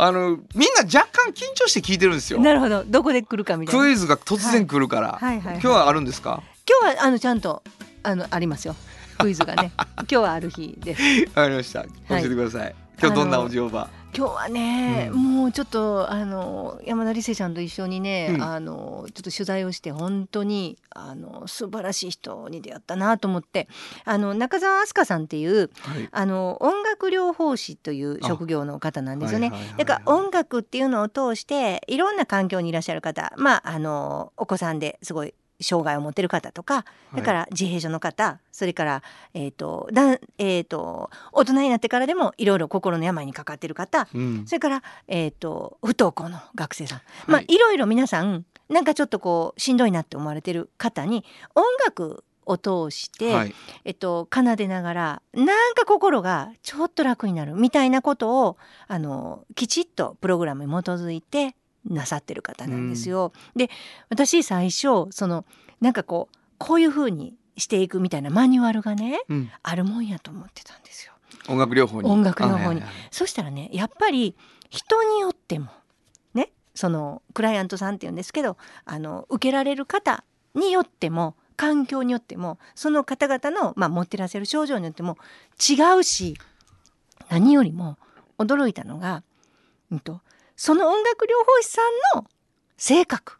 [0.00, 0.38] あのみん
[0.76, 2.84] な若干緊張して聞いてるんですよなるほど。
[2.84, 3.80] どこで来るかみたいな。
[3.82, 6.42] クイズが突然来るから、はいはいはい今日はあるんですか？
[6.82, 7.62] 今日はあのちゃんと
[8.04, 8.76] あのありますよ。
[9.18, 9.72] クイズがね。
[9.76, 11.02] 今日はある日です。
[11.34, 15.36] わかりました教えてください、今日どんなおじおば今日はね、うん。
[15.36, 18.42] もうちょっとあの山田理瀬ちゃんと一緒にね、うん。
[18.42, 23.68] あのちょっと取材をして本当にあの素晴らしい人に出会ったなと思って
[24.04, 26.08] あの中澤飛鳥さんっていうはい。
[26.10, 29.52] あの音楽療法士という職業の方なんですよね。
[29.76, 39.02] だから音楽っていうのを通していろんな環境にいらっしゃる方まああのお子さんですごい障害を持ってる方とかだから自閉症の方それから、
[39.34, 44.46] えーとだんえー、と大人になってからでもいろいろ心の病にかかってる方うん。
[44.46, 53.54] それから、えー、と不登校の学生さん、まあはいいろいろ皆さんなんかちょっとこうしんどいなって思われてる方に音楽を通して、はい。
[53.84, 63.32] えっと、奏でながらなんか心がちょっと楽になるみたいなことをあのきちっとプログラムに基づいてなさってる方なんですよ。
[63.56, 63.70] で
[64.08, 65.44] 私最初その
[65.80, 71.12] なんかこうこういう風にしていくみたいなマニュアルがねうん、あるもんやと思ってたんですよ。
[71.48, 72.08] 音楽療法に。
[72.08, 72.82] 音楽療法に。
[73.10, 74.36] そしたらねやっぱり
[74.70, 75.68] 人によっても
[76.34, 85.18] ねそのクライアントさんっていうんですけどあの受けられる方によっても環境によってもその方々の、まあ、持ってらっしゃる症状によっても
[85.58, 86.36] 違うし
[87.28, 87.98] 何よりも
[88.38, 89.24] 驚いたのが、
[89.90, 90.20] うん、と
[90.60, 91.80] その音楽療法士さ
[92.16, 92.26] んの
[92.76, 93.38] 性格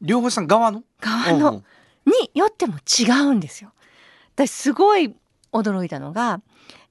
[0.00, 0.84] 療法士さん側の？
[1.00, 1.64] 側のうん
[2.04, 3.72] によっても違うんですよ。
[4.34, 5.14] 私すごい
[5.52, 6.40] 驚いたのが、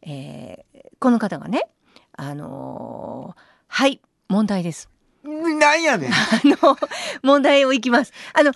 [0.01, 1.67] えーこの方がね
[2.15, 4.89] あのーはい問題です。
[5.23, 6.77] うんなんやねん あの
[7.23, 8.13] 問題をいきます。
[8.33, 8.51] あの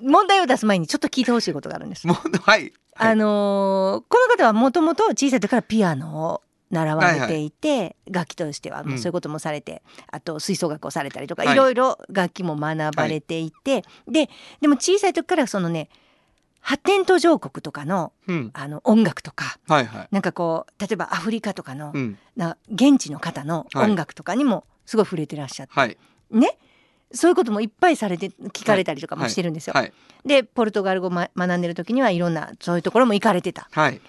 [0.00, 2.06] 問題を出す前にちょっと聞いてほしいことがあるんです。
[2.06, 11.54] もうはいあのーこの方はもともと小さい時からピアノを習われていて、楽器としてはもうそういうこともされて、あと吹奏楽をされたりとか、はい。
[11.54, 14.30] い、ろいろ楽器も学ばれていて、で
[14.60, 15.90] でも小さい時からそのね
[16.60, 18.50] 発展途上国とかのうん。
[18.54, 20.08] あの音楽とかはいはい。
[20.10, 22.18] なんかこう例えばアフリカとかの、うん。
[22.36, 25.98] な現地の方の音楽とかにもすごい触れてらっしゃって、はい。
[26.30, 26.56] ね
[27.14, 29.74] そういうこともいっぱいされて聞かれたりとかもしてるんですよ。
[29.74, 29.92] はい
[30.24, 33.68] でポルトガル語、ま、学んでる時にはいろんなそういうところも行かれてた。
[33.72, 34.00] はい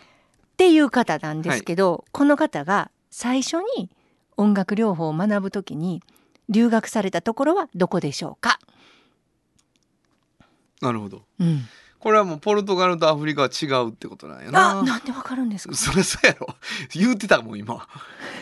[0.54, 3.90] っていう方なんですけど、この方が最初に
[4.38, 6.02] 音楽療法を学ぶときに
[6.50, 8.60] 留学されたところはどこでしょうか、
[10.82, 11.24] なるほど。
[11.40, 11.66] うん、
[12.00, 14.80] これはもうポルトガルとアフリカは違うってことなんやな。
[14.80, 15.76] あなんでわかるんですか？
[15.76, 16.48] そりゃそうやろ。
[16.94, 17.88] 言ってたもん今。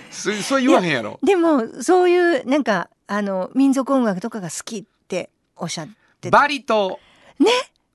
[0.10, 1.20] そそれ言わへんやろ。
[1.24, 5.88] でもそういうなんかあの民族音楽とかが好きっておっしゃっ
[6.20, 6.38] てた。
[6.38, 7.00] バリ島。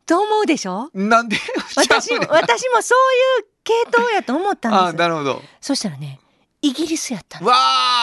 [0.06, 0.88] と思うでしょ？
[0.94, 1.36] なんで？
[1.76, 5.00] 私も私もそういう系統やと思ったあんです。
[5.00, 5.42] なるほど。
[5.60, 6.20] そしたらね
[6.62, 7.46] イギリスやったの。
[7.46, 7.54] わ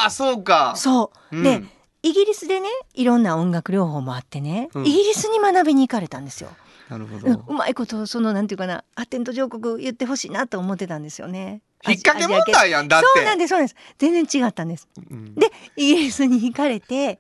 [0.06, 0.73] あそうか。
[0.76, 1.43] そう、うん。
[1.43, 1.63] で
[2.04, 4.86] イギリスでねいろんな音楽療法もあってね、うん。
[4.86, 6.49] イギリスに学びに行かれたんですよ。
[6.89, 11.62] なるほうんうどまいことそのなんていうかな発展途上国言ってほしいなと思ってたんですよね。
[11.88, 13.08] 引っ掛け問題やんだって。
[13.15, 13.76] そうなんですそうなんです。
[13.97, 14.88] 全然違ったんです。
[15.10, 15.36] うん。
[15.36, 17.19] でイギリスに行かれて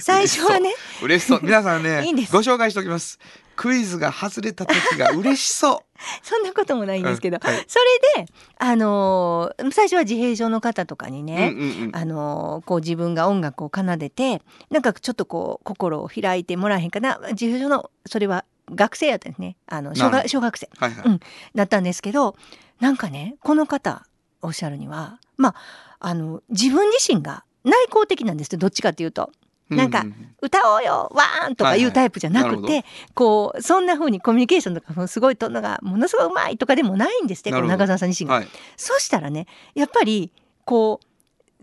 [0.00, 1.40] 最初はね嬉しそう。
[1.42, 2.02] 皆さんね
[2.32, 3.18] ご紹介しておきます
[3.56, 5.82] クイズが外れた時が嬉しそ
[6.22, 7.64] そんなこともなういんですけど、うんはい。
[7.68, 7.78] そ
[8.16, 11.96] れであのー最初は自閉症の方とかにね、うんうんうん。
[11.96, 17.20] あのーこう自分が音楽を奏でてなんかちょっとこう心を開いてもらえへんかな。
[17.30, 19.56] 自閉症のそれは学生やったんですね。
[19.66, 20.68] あの小学小学生。
[20.76, 21.06] はいはい。
[21.06, 21.20] うん。
[21.54, 22.36] だったんですけど
[22.80, 24.06] なんかねこの方
[24.40, 25.54] おっしゃるにはまあ
[26.00, 29.30] あの自分自身が内向的なんですよどっちかっていうと
[29.76, 30.04] なんか
[30.40, 38.36] 歌おうよわーんとかいうタイプじゃなくて、はいはいなるこうそんな風にコミュニケーションとかもすごいとるのがものすごいうまいとかでもないんですって中澤さん自身が。
[38.36, 38.48] はい。
[38.76, 40.32] そしたらねやっぱり
[40.64, 41.00] こ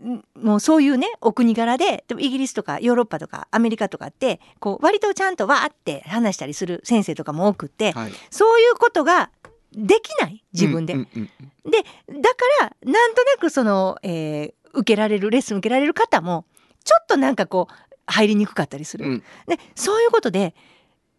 [0.01, 8.11] うんもうそういうねお国柄ででもイギリスとかヨーロッパとかアメリカとかってこう割とちゃんとわーって話したりする先生とかも多くって、はい。
[8.29, 9.29] そういうことが
[9.73, 10.93] できない自分で。
[10.93, 16.45] でだからなんとなくその、えー受けられるレッスン受けられる方も
[16.83, 17.73] ちょっとなんかこう
[18.09, 19.05] 入りにくかったりする。
[19.05, 19.23] うん。
[19.47, 20.53] でそういうことで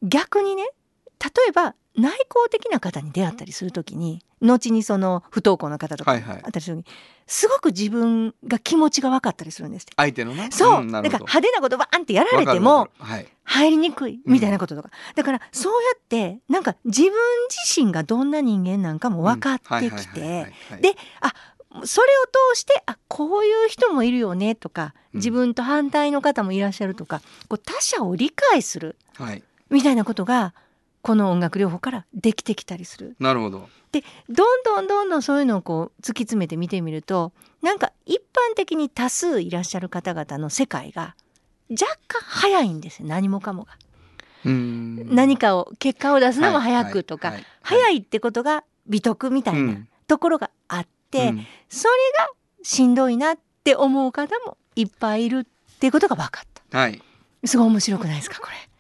[0.02, 0.64] 逆にね
[1.22, 6.40] 例えば内向的な方に出会ったりするときに後にその不登校の方とかはいはい。
[6.42, 6.84] あったりする時に
[7.26, 9.86] すごく自分が気持ちが分かったりするんです。
[9.96, 10.48] 相手のね。
[10.50, 11.24] そう、んなんるほど。
[11.26, 12.88] 派手なことバーンってやられても
[13.44, 17.12] 入りにくいみたいなこととか、だからそうやってなんか自分
[17.48, 20.82] 自身がどんな人間なんかも分かってきはいはいはいてはいはい。
[20.82, 21.32] であ
[21.72, 21.84] それを
[22.54, 25.18] 通してあこういう人もいるよねとかうん。
[25.18, 29.42] 自分と反対の方もいらっしゃるとか、こう他者を理解するはい。
[29.70, 30.54] みたいなことが
[31.02, 33.16] この音楽療法からできてきたりする。
[33.18, 33.68] なるほど。
[33.92, 41.16] でどんどんどんどんそういうのをこう突き詰めて見てみるとなんか一般的に多数いらっしゃる方々の世界が
[41.68, 43.72] 若干早いんですよ何もかもが。
[44.44, 45.14] うん。
[45.14, 49.88] 何かを結果を出すのも早くとか、はいはい早いってことが美徳みたいなうん。
[50.06, 51.46] ところがあって、うん。
[51.68, 52.30] それが
[52.62, 56.78] しんどいなって思う方もいっぱいいるっていうことが分かった。
[56.78, 57.02] はい。
[57.44, 58.70] すごい面白くないですかこれ。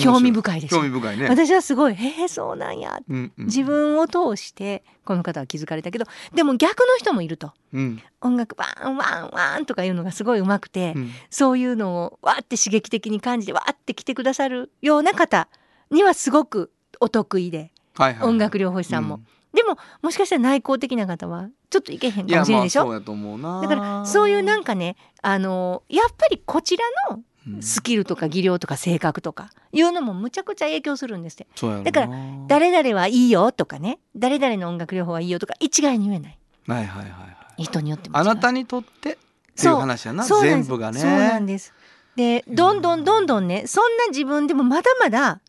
[0.00, 1.28] 興味深いでしょ興味深いね。
[1.28, 3.44] 私はすごい「へえそうなんや」うんうん。
[3.46, 7.52] 自分を通してこの方は気づかれたけどでも逆の人もいると。
[7.72, 8.02] うん。
[8.20, 11.10] 音楽バーンワンワンとかいうのがすごい上手くて、うん。
[11.30, 15.48] そういうのをわーって刺激的に感じてわーって来てくださるような方
[15.90, 18.28] にはすごくお得意ではいはいはい。
[18.28, 19.20] 音楽療法士さんも、
[19.54, 27.62] でももしかしたら内向的な方はちょっといけへんかもしれないでしょ、まだからそういうなんかねあのやっぱりこちらのうん。
[27.62, 31.46] スキルとか技量とか性格とかいうのもむちゃくちゃ影響するんですって。
[31.84, 32.08] だから
[32.48, 36.38] 誰々はいいよとかね誰々の音楽療法はいいよとか一概に言えない。
[36.66, 37.26] はいはいはいは
[37.58, 37.62] い。
[37.62, 39.18] 人によってあなたにとってっていう
[39.54, 41.00] そう話やな全部がね。
[41.00, 41.72] そうなんです。
[42.16, 45.40] でどんどんどんどんねそんな自分でもまだまだ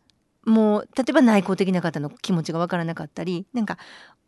[0.44, 3.78] もう例えば内向的な方の気持ちがわからなかったりなんか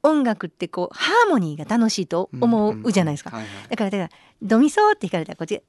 [0.03, 3.69] 音楽ってこうハーモニーが楽しいと思うじゃないですか、はいはい。
[3.69, 4.11] だからだから
[4.43, 5.63] 「ドミソ」って弾かれたらこっち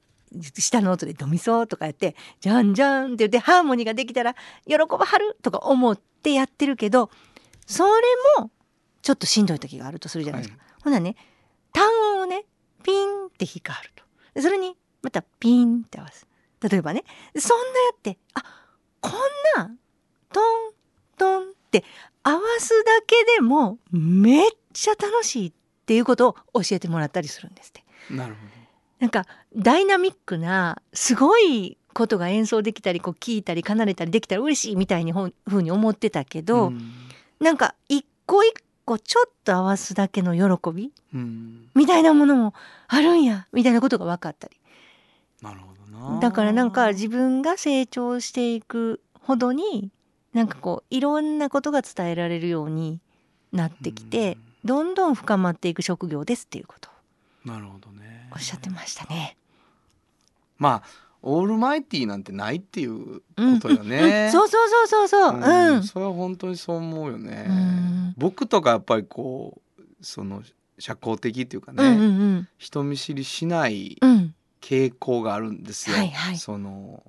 [0.58, 4.34] 下の音で「ドミソ」とかやって「じゃんじゃん」って言ってハーモニーができたら
[4.66, 7.10] 喜ばはるとか思ってやってるけど
[7.66, 7.90] それ
[8.38, 8.50] も
[9.02, 10.62] ちょっとしんどい時があるとするじゃないですか。
[10.82, 11.16] ほなね
[11.72, 12.44] 単音をね
[12.82, 14.04] ピンって弾かはると。
[14.34, 16.26] でそれにまたピンって合わす。
[16.62, 17.04] 例えばね
[17.36, 18.42] そんなやってあ
[19.00, 19.12] こん
[19.56, 19.70] な
[20.32, 20.72] トン
[21.16, 21.84] トンって
[22.22, 25.52] 合わすだけでもめっちゃ楽しいっ
[25.86, 27.84] ていうことを教えてもらったりするんですって。
[28.10, 28.40] なるほ
[29.02, 36.92] なんかダイナミックなすごいことが演奏できたりこう聞いたり奏でたりできたら嬉しいみたいにふうに思ってたけど、どうん。
[37.40, 41.68] なんか一個一個ちょっと合わすだけの喜びうん。
[41.74, 42.54] みたいなものも
[42.86, 44.56] あるんやみたいなことが分かったり。
[45.42, 46.20] なるほどな。
[46.20, 49.90] だからなんか自分が成長していくほどに
[50.32, 53.00] なんかこういろんなことが伝えられるように
[53.52, 56.88] なってきてどんどん深まっていく職業ですっていうこと。
[57.44, 58.28] をなるほどね。
[58.32, 59.36] おっしゃってましたね。
[60.58, 65.40] まあオールマイティーなんてないっていううんことよね、うんそうそうそうそうそう。
[65.40, 65.82] うん。
[65.82, 68.14] それは本当にそう思うよね、うん。
[68.16, 70.42] 僕とかやっぱりこうその
[70.78, 72.48] 社交的っていうかね、うんうんうん。
[72.58, 74.34] 人見知りしないうん。
[74.60, 76.38] 傾向があるんですよ、はいはい。
[76.38, 77.02] その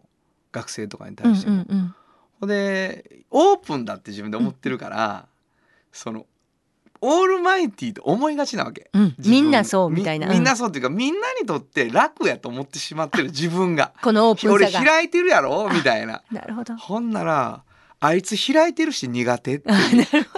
[0.51, 1.55] 学生とかにうん対しても。
[1.57, 1.95] うんうん
[2.43, 5.25] ほんでオープンだって自分で思ってるから、
[5.91, 6.25] その
[7.01, 8.89] オールマイティーと思いがちなわけ。
[8.93, 10.27] うんみんなそうみたいな。
[10.27, 14.85] みみんうなそうっていうかみんなにとって楽やと思ってしまってる自分がこのオープン俺さが。
[14.85, 16.75] 開いてるやろみたいななるほど。
[16.75, 17.63] ほんなら
[18.05, 19.71] あいつ開いてるし苦手って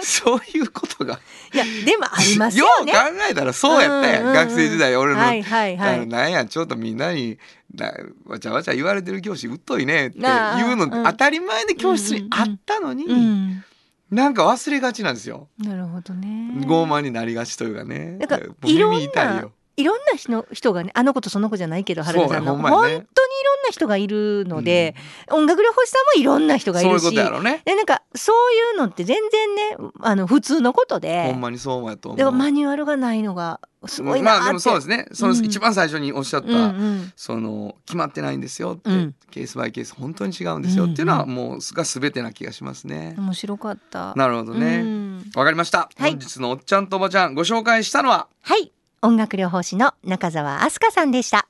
[0.02, 1.20] そういうことがど。
[1.54, 2.92] いやでもありますよね。
[2.92, 6.06] よう考えたらそうやったやん、うんうんうん学生時代俺の、はいはいはあのい。
[6.06, 7.38] なんやちょっとみんなに
[7.74, 7.92] な
[8.26, 13.64] わちゃわちゃ言われてる教師うっといねっていうのうん当たり前で教室にあったのに、うん。
[14.10, 16.52] なんか忘れがちなんですよ、なるほどね。
[16.60, 22.62] 傲慢になりがちというかねなんかいろんないろんな人の人がねあの子とその子じゃないけど原田さんの、ね。
[22.62, 24.94] 本当にいろんな人がいるので、
[25.30, 27.62] 音楽療法士さんもいろんな人がいるしことやろね。
[27.64, 32.18] でなんかそういうのって全然ねあの普通のことでほんまにそうやと思う。
[32.18, 35.06] でもマニュアルがないのがすごいなまあでもそうですね。
[35.12, 35.44] そのうん。
[35.44, 37.12] 一番最初におっしゃった、うんうん。
[37.14, 39.14] その決まってないんですよって、うん。
[39.30, 43.14] ケースバイケース本当に違うんですよっていうのはうんもうが全てな気がしますね。
[43.18, 44.14] 面白かった。
[44.14, 44.78] なるほどね。
[44.78, 45.30] うん。
[45.34, 45.90] わかりました。
[45.96, 46.12] はい。
[46.12, 51.48] 本日のおっちゃんとおばちゃんご紹介したのははい音楽療法士の中澤飛鳥さんでした。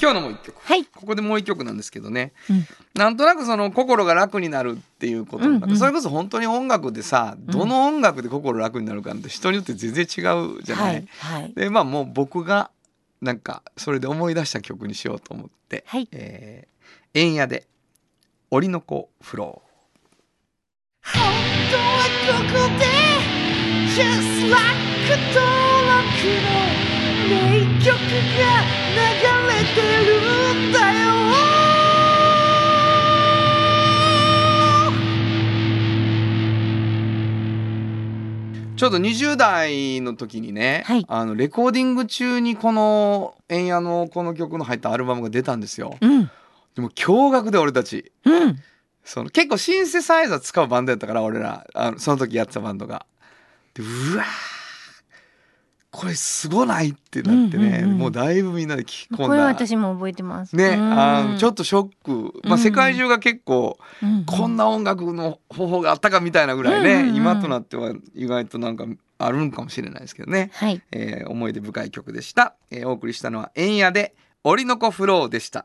[0.00, 0.56] 今日のもう一曲。
[0.62, 0.84] はい。
[0.84, 2.64] ここでもう一曲なんですけどね、うん
[2.94, 10.20] なんとなくその心が楽になるっていうこと、うんうんそれこそ本当に音楽でさどの音楽で心楽になるかって人によって全然違
[10.58, 10.94] うじゃない？
[11.18, 12.70] はいはいでまあもう僕が
[13.20, 17.68] なんかそれで思い出した曲にしようと思って「はいえー、円屋で
[18.50, 19.67] 檻の子フロー」
[21.14, 21.22] 本
[21.70, 22.84] 当はここで
[23.94, 24.78] Just like
[25.34, 25.40] 登
[25.88, 26.08] 録
[26.44, 26.48] の
[27.28, 27.32] 名
[27.82, 28.42] 曲が
[28.94, 29.00] 流
[29.48, 31.08] れてるんだよ
[38.76, 41.04] ちょうど20代の時にね、はい。
[41.08, 45.96] あのレコーディング中にこの「円屋のこの曲の入ったアルバムが出たんですよ。
[46.00, 46.30] うん。
[46.76, 48.12] でも驚愕で俺たち。
[48.24, 48.56] うん
[49.08, 53.06] その結構シンセサイザー使うバンドやったから俺らあのその時やってたバンドが。
[53.72, 54.26] でうわー
[55.90, 57.98] これすごないってなってね、うんうんうん。
[57.98, 59.26] もうだいぶみんなで聞き込んだ。
[59.28, 60.54] これ私も覚えてます。
[60.54, 60.92] ね、うん。
[60.92, 62.58] あのちょっとショック、まあ、うん。
[62.58, 67.16] 世界中が結構うんこんな音楽の方法があったかみたいなぐらいね、うんうんうん。
[67.16, 68.84] 今となっては意外となんか
[69.16, 70.82] あるんかもしれないですけどね、はい。
[70.92, 75.64] えー思い出深い曲でした、えーお送りしたのは「円屋で折の子フロー」でした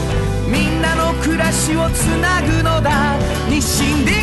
[0.51, 3.17] みんなの暮らしをつなぐのだ。
[3.49, 4.15] 日清電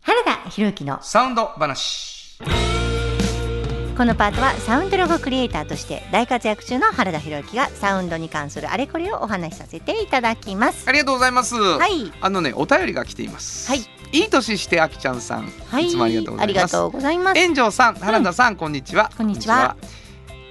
[0.00, 2.38] 原田博之のサウンド話。
[3.96, 10.88] このパートはサウンドロゴクリエイターとして大活躍中の原田博之がサウンドに関するあれこれをお話しさせていただきます。
[10.88, 12.12] ありがとうございます、はい。
[12.20, 13.68] あのねお便りが来ています。
[13.68, 13.80] はい。
[14.12, 15.88] いい年してあきちゃんさん、はい。
[15.88, 16.46] いつもありがとうございます。
[16.46, 17.42] ありがとうございます。
[17.42, 18.72] 炎上さん原田さん、こん。
[18.72, 19.76] にちはこんにちは。
[19.80, 20.01] こんにちは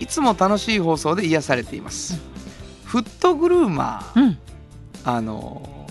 [0.02, 2.20] いつも楽しい放送で癒されています、
[2.86, 4.38] フットグルーマー、うん。
[5.04, 5.88] あの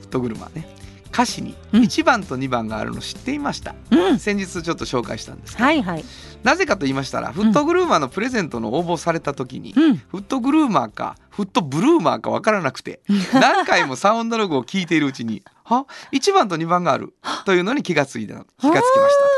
[0.00, 0.68] フットグルーマーね。
[1.12, 1.82] 歌詞にうん。
[1.82, 4.18] 1番と2番があるの知っていました、うん。
[4.18, 6.04] 先日ちょっと紹介したんですけど、はいはい。
[6.42, 9.96] なぜかと言いましたらフットグルーマーのプレゼントの応募された時に、うん。
[9.98, 13.00] フットグルーマーかフットブルーマーか分からなくて
[13.32, 17.14] 何回もサウンドロゴを聞いているうちに「は？1番と2番がある」
[17.46, 18.82] というのに気がついた気がつきまし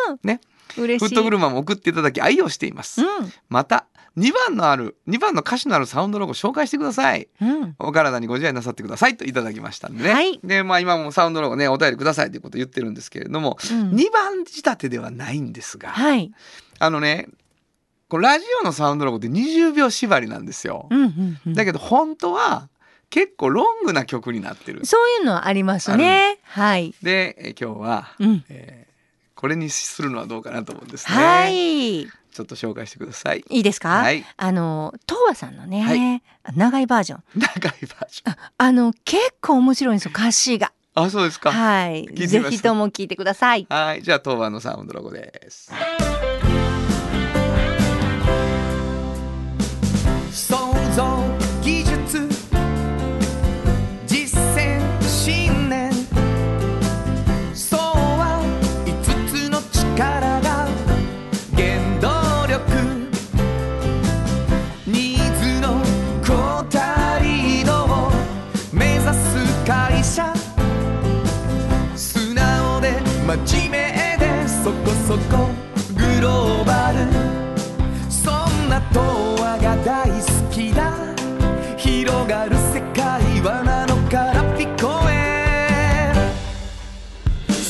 [0.06, 0.12] た。
[0.12, 0.40] とね。
[0.74, 3.32] フットグルーマーも送っていただき愛用しています、うん。
[3.48, 3.86] また
[4.16, 7.28] 2番のある2番の歌詞のあるサウンドロゴ紹介してください。
[7.40, 7.76] うん。
[7.78, 10.40] お体にご自愛なさってくださいといただきましたんでね、はい。
[10.42, 13.90] でまあ今もサウンドロゴねお便りくださいということを言ってるんですけれども、うん。
[13.90, 16.32] 2番仕立てではないんですが、はい。
[16.78, 17.28] あのね
[18.08, 21.54] このラジオのサウンドロゴって20秒縛りなんですよ、うんうんうん。
[21.54, 22.68] だけど本当は
[23.10, 24.86] 結構ロングな曲になってる。
[24.86, 26.38] そういうのはありますね。
[26.44, 26.94] はい。
[27.02, 28.44] でえー今日は、うん。
[28.48, 28.86] えー
[29.36, 33.42] これにするのはどうかなと思うんですね、はいいちょっと紹介してください。
[33.48, 34.22] いですか、はい。
[34.36, 37.22] あの東和さんのね、は長いバージョン。
[37.34, 37.78] 長いバー
[38.10, 38.36] ジョン。
[38.58, 40.72] あの結構面白いんですよ歌詞が。
[40.94, 41.50] あそうですか。
[41.50, 42.06] はい。
[42.14, 43.66] ぜひとも聞いてください。
[43.70, 45.72] はい、じゃあ当番のサウンドロゴです。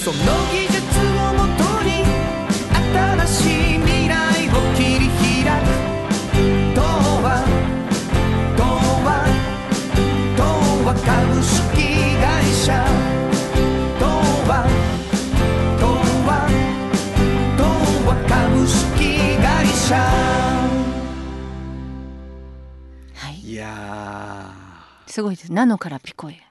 [0.07, 0.22] その技
[0.68, 2.04] 術をもとに
[2.94, 3.76] 新しい。
[3.80, 4.14] 未来
[4.50, 5.09] を切り
[5.42, 5.66] 開く
[6.76, 6.80] 童
[7.26, 7.26] 話
[8.57, 8.62] 童
[9.02, 9.09] 話
[10.36, 10.40] 童
[10.86, 11.59] 話株式
[12.22, 12.86] 会社
[13.98, 14.07] 童
[14.46, 14.50] 話
[15.80, 15.82] 童
[16.24, 16.30] 話
[17.59, 17.66] 童
[18.07, 18.78] 話株式
[19.42, 19.98] 会社
[23.12, 23.34] はい。
[23.40, 23.64] いや
[25.09, 25.52] すごいです。
[25.52, 26.34] ナノからピコへ。
[26.34, 26.45] ー。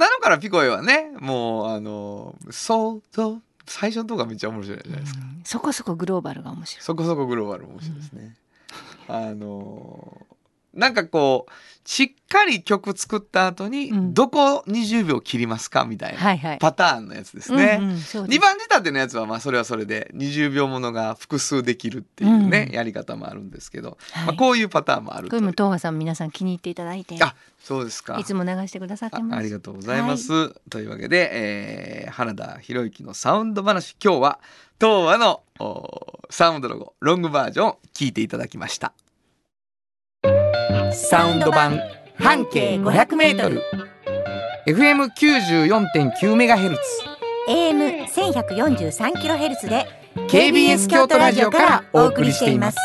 [0.00, 5.20] なのからピコエはね、もうあのそうと最初のとこがめっちゃ面白いじゃないですか。
[5.44, 8.34] そこそこグローバルが面白いそこそこグローバル面白いですね。
[9.08, 10.26] あの
[10.74, 11.52] なんかこう
[11.84, 14.14] しっかり曲作った後に、うん。
[14.14, 16.58] どこ20秒切りますかみたいなはいはい。
[16.58, 17.78] パターンのやつですね。
[17.80, 18.38] うんうんそうです。
[18.38, 24.26] 2番仕立てのやつはまあそれはそれで20秒ものが複数できるっていうね、うんやり方もあるんですけど、はい。
[24.26, 27.16] まあ、こういうパターンもあることれも東和さん皆さん気に入っていただいて。
[27.20, 28.18] あそうですか。
[28.18, 29.34] いつも流してくださってます。
[29.34, 34.40] あありがとうございます、というわけで、えー原田博之のサウンド話今日は
[34.80, 38.92] 東和のおサウンドロゴロングバージョンを聞いていただきました
[40.92, 41.80] サウンド版
[42.18, 43.60] 半径 500m
[44.66, 46.80] FM94.9 メガヘルツ。
[47.48, 49.86] AM 千百四十三キロヘルツで
[50.28, 52.78] KBS 京都ラジオからお送りしています。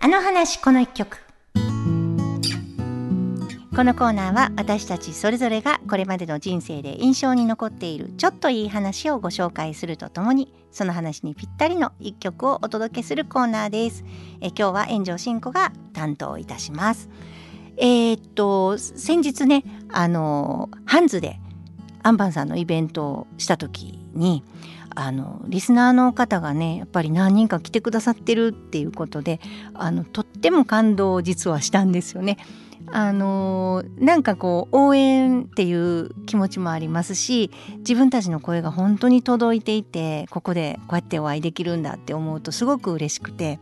[0.00, 1.23] あの話この一曲
[3.74, 14.04] このコーナーは私たちそれぞれがこれまでの人生で印象に残っているちょっといい話をご紹介するとともにその話にぴったりの一曲をお届けするコーナーです
[14.40, 17.08] え今日は炎上真子が担当いたします
[17.76, 21.40] えー、っと先日ねあのハンズで
[22.04, 24.44] アンパンさんのイベントをした時に
[24.94, 29.40] あのリスナーの方がねやっぱり何人か来てくださってるっていうことで
[29.74, 32.38] あのとっても感動を実はしたんですよね。
[32.92, 43.58] あのなんかこう応援っていう気持ちもありますし自分たちの声が本当に届いていてここでこうやってお会いできるんだって思うとすごく嬉しくて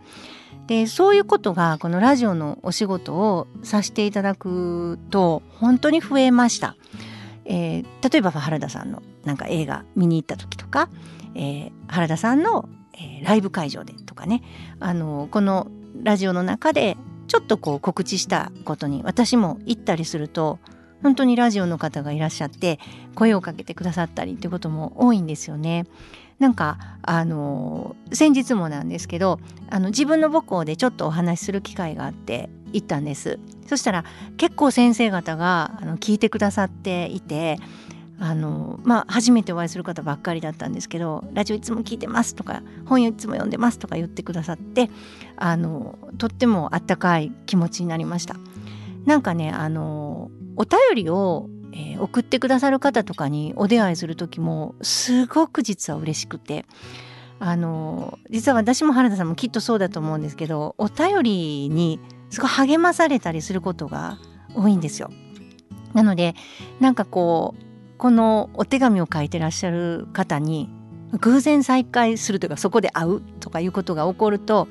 [0.66, 6.77] でそういうことがこのラジオのお仕事をさせていただくと本当に増えました。
[7.45, 10.89] えー、例えば原田さんのなんか映画見に行った時とか、
[11.35, 14.43] えー、原田さんの、えー、ライブ会場でとかね
[14.79, 15.66] あのこの
[16.03, 16.97] ラジオの中で
[17.29, 20.59] ちょっとこう告知したことに私も行ったりすると
[21.03, 22.79] 本当にラジオの方がいらっしゃって
[23.14, 25.85] 声をかけてくださったりってことも多いんですよね。
[26.39, 29.39] なんかあの先日もなんですけど
[29.70, 34.05] あの自分の母校でちょっとお話しする機会があって行ったんですそしたら
[34.39, 37.59] 結構先生方があの聞いてくださっていて
[38.25, 44.91] あのまあ初めてお会いする方ばっかりだったんですけど「ラジオいつも聞いてます」とか「本いつも読んでます」とか言ってくださって
[45.37, 48.37] あのとってもあったかい気持ちになりました。
[49.07, 56.66] なんかねあのお便りをえー、送ってくださる方とかにお出会いする時もすごく実は嬉しくて
[57.41, 61.99] あの実は私も原田さんもきっとそうだと思うんですけどお便りに
[62.29, 64.18] すごい励まされたりすることが
[64.55, 65.11] 多いんですよ。
[65.95, 66.35] なので
[66.79, 67.72] なんかこう
[68.03, 70.69] このお手紙を書いてらっしゃる方に
[71.21, 74.67] 偶然再会するというかそこで会うとかいうことが起こると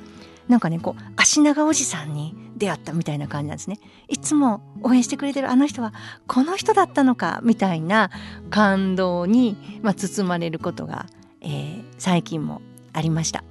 [0.50, 3.80] なんかねこう足長おじさんに出会ったみたいな感じなんですね
[4.10, 5.94] いつも応援してくれてるあの人は
[6.28, 8.12] この人だったのかみたいな
[8.50, 11.06] 感動に、まあ、包まれることが、
[11.40, 12.62] えー、最近も
[12.92, 13.46] ありました。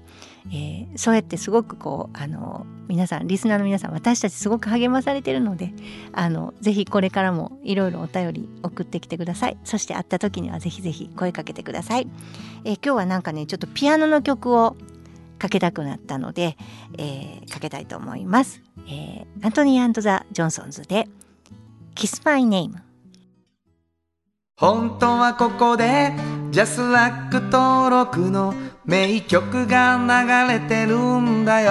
[0.49, 5.73] えー、そうやってすごくこうあの皆さんリスナーの皆さん私たちすごく励まされてるので
[6.13, 9.59] あのぜひこれからもいろいろお便り送ってきてください。
[9.65, 12.09] そして会った時にはぜひぜひ声かけてください、
[12.65, 14.77] えー、今日はなんかねちょっとピアノの曲を
[15.39, 16.57] かけたくなったので、
[16.99, 21.09] えー、かけたいと思います、えー、アントニーザ・ジョンソンズで
[21.95, 22.75] Kiss My Name
[24.57, 26.13] 本当はここで
[26.51, 28.53] ジャスラック登録の
[28.91, 31.71] 名曲が流れてるんだよ。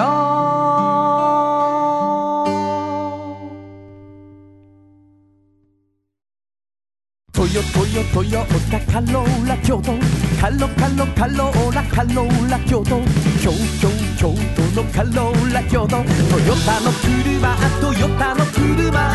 [7.30, 9.92] トヨトヨトヨタカローラ京都。
[10.40, 13.02] カロカロカローラカローラ京都。
[13.42, 13.52] 京
[13.82, 15.88] 京京都のカローラ京都。
[15.90, 19.12] トヨタの車トヨタの車。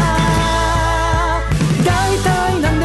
[1.83, 2.84] 大体何で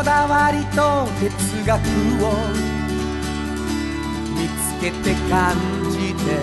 [0.00, 1.28] こだわりと哲
[1.66, 1.78] 学
[2.24, 2.32] を
[4.32, 5.54] 見つけて感
[5.90, 6.40] じて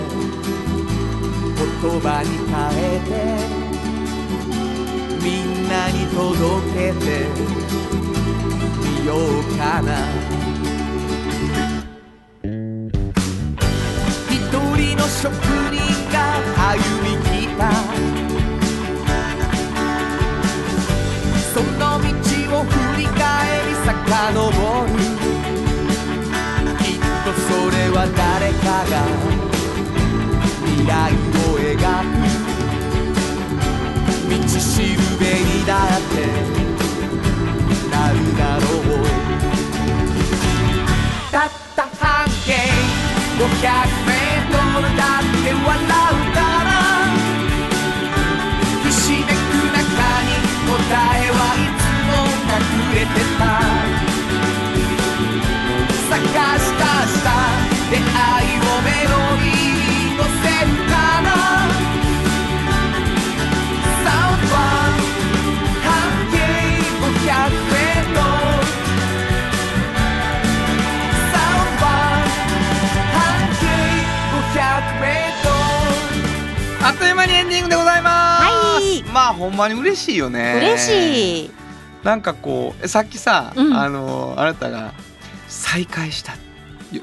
[1.57, 1.65] 言
[1.99, 3.09] 葉に変えて
[5.25, 7.05] みんなに届けて
[9.01, 9.89] みようかな。
[14.29, 15.33] 一人の職
[15.73, 15.81] 人
[16.11, 16.15] が
[16.75, 17.26] 歩み
[24.07, 24.95] 遡る
[26.79, 28.93] きっとそれは誰かが
[30.63, 32.15] 未来を描く
[34.29, 36.15] 道しるべにだって
[37.91, 39.05] なるだろう。
[41.29, 42.53] たった半径
[43.37, 43.43] 500
[44.07, 45.83] メートルだって笑う
[46.33, 46.69] から
[48.83, 49.29] ひしめく
[49.75, 49.83] 中
[50.23, 50.31] に
[50.65, 52.11] 答えはいつも
[52.47, 53.26] 隠れて
[79.17, 80.53] まあほんまに嬉しいよね。
[80.57, 81.51] 嬉しい。
[82.03, 83.73] なんかこうえさっきさ、うん。
[83.75, 84.93] あのあなたが
[85.47, 86.33] 再会した。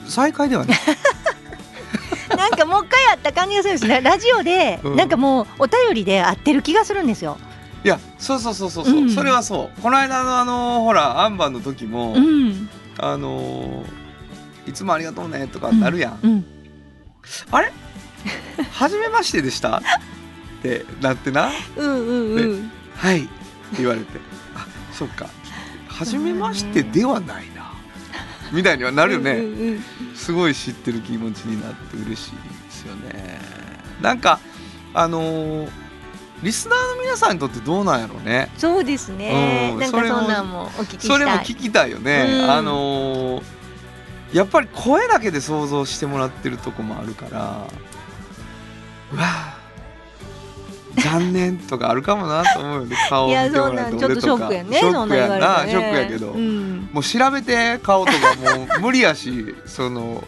[0.07, 0.79] 再会ではない。
[2.39, 4.97] なんかもう一回会った感じがするんですねラジオで、うん。
[4.97, 7.37] なんかもうお便りで会ってる気がするんですよ。
[7.85, 9.11] いやそうそうそうそうそう、うん。
[9.11, 9.83] それはそう。
[9.83, 12.69] この間のあのほらアンバンの時も、うん。
[12.97, 13.83] あの
[14.69, 16.45] いつもありがとうねとかなるやん、うん。
[17.51, 17.73] あれ？
[18.71, 19.83] 初めましてでした？
[20.65, 21.51] ってなってな？
[21.77, 22.73] うんうんうん。
[22.97, 23.25] はい。
[23.25, 23.29] って
[23.79, 24.19] 言われて。
[24.55, 25.29] あそっか。
[25.89, 27.73] 初めましてではないな。
[28.53, 29.83] みたいにはなるよね、うんうんうん。
[30.15, 33.41] すごい知ってる気持ちになって嬉しいですよね。
[34.01, 34.41] なんか
[34.95, 35.71] あのー
[36.43, 38.51] リスナーの皆さんにとってどうなんやろうね。
[38.59, 41.19] そうですね、なんかうんそれもそんなんもお聞きしたい。
[41.19, 42.51] それも聞きたいよね、うん。
[42.51, 43.43] あのー
[44.35, 47.67] やっぱり声だけで想像してもらってるとこもあるから
[49.13, 49.54] うわあ
[50.97, 52.97] 残念とかあるかもなと思うよね。
[53.09, 54.21] 顔を見てもらそんなんちょっえて俺とか。
[54.21, 55.71] とショックやねショックやなね。
[55.71, 56.89] ショックやけど、うん。
[56.93, 58.19] もう調べて顔とか
[58.57, 60.25] もう無理やしその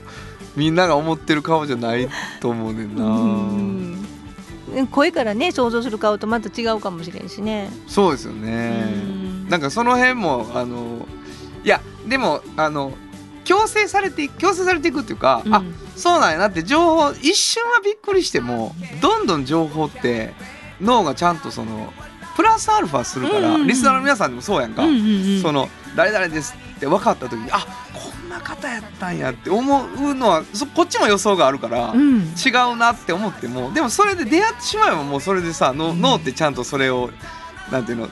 [0.56, 2.08] みんなが思ってる顔じゃない
[2.40, 4.86] と思うねんな、うん。
[4.90, 9.48] 声からね想像する顔とまた違うかもしれんしね、そうですようね、ん。
[9.48, 11.06] なんかその辺もあの
[11.64, 12.92] いやでもあの
[13.44, 15.54] 強制されて強制されていくっていうか、うん。
[15.54, 15.62] あ
[15.94, 20.34] そうなんやなって情報一瞬はびっくりしてもどんどん情報って
[20.80, 21.92] 脳がちゃんとその
[22.36, 23.66] プラスアルファするから、うんうんうん。
[23.66, 24.96] リスナーの皆さんでもそうやんか、うんうん
[25.36, 25.42] うん。
[25.42, 32.18] その誰々ですって分かった時にあこんな方やったんやって思うのはそこっちも予想があるから、うん。
[32.20, 37.10] 違うなって思ってもでもそれで出会ってしまえばもうそれでさの脳ってちゃんとそれを
[37.72, 38.08] なんていうの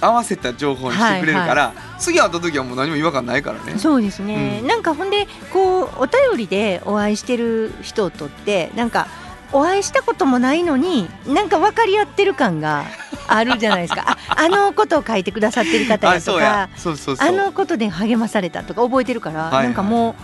[0.00, 3.78] 合わせた情報にしてくれるから、次会った時はもう何も違和感ないからね。
[3.78, 4.66] そうですね、うん。
[4.66, 9.06] なんかほんでこうお便りでお会いしてる人とってなんか
[9.54, 12.84] お会いしたこともないのになんか分かり合ってる感が
[13.28, 14.18] あるじゃないですか。
[14.28, 16.68] ああのことを書いてくださってる方やとか
[17.18, 19.64] あのことで励まされたとか覚えてるから、はいはい。
[19.66, 20.16] なんかも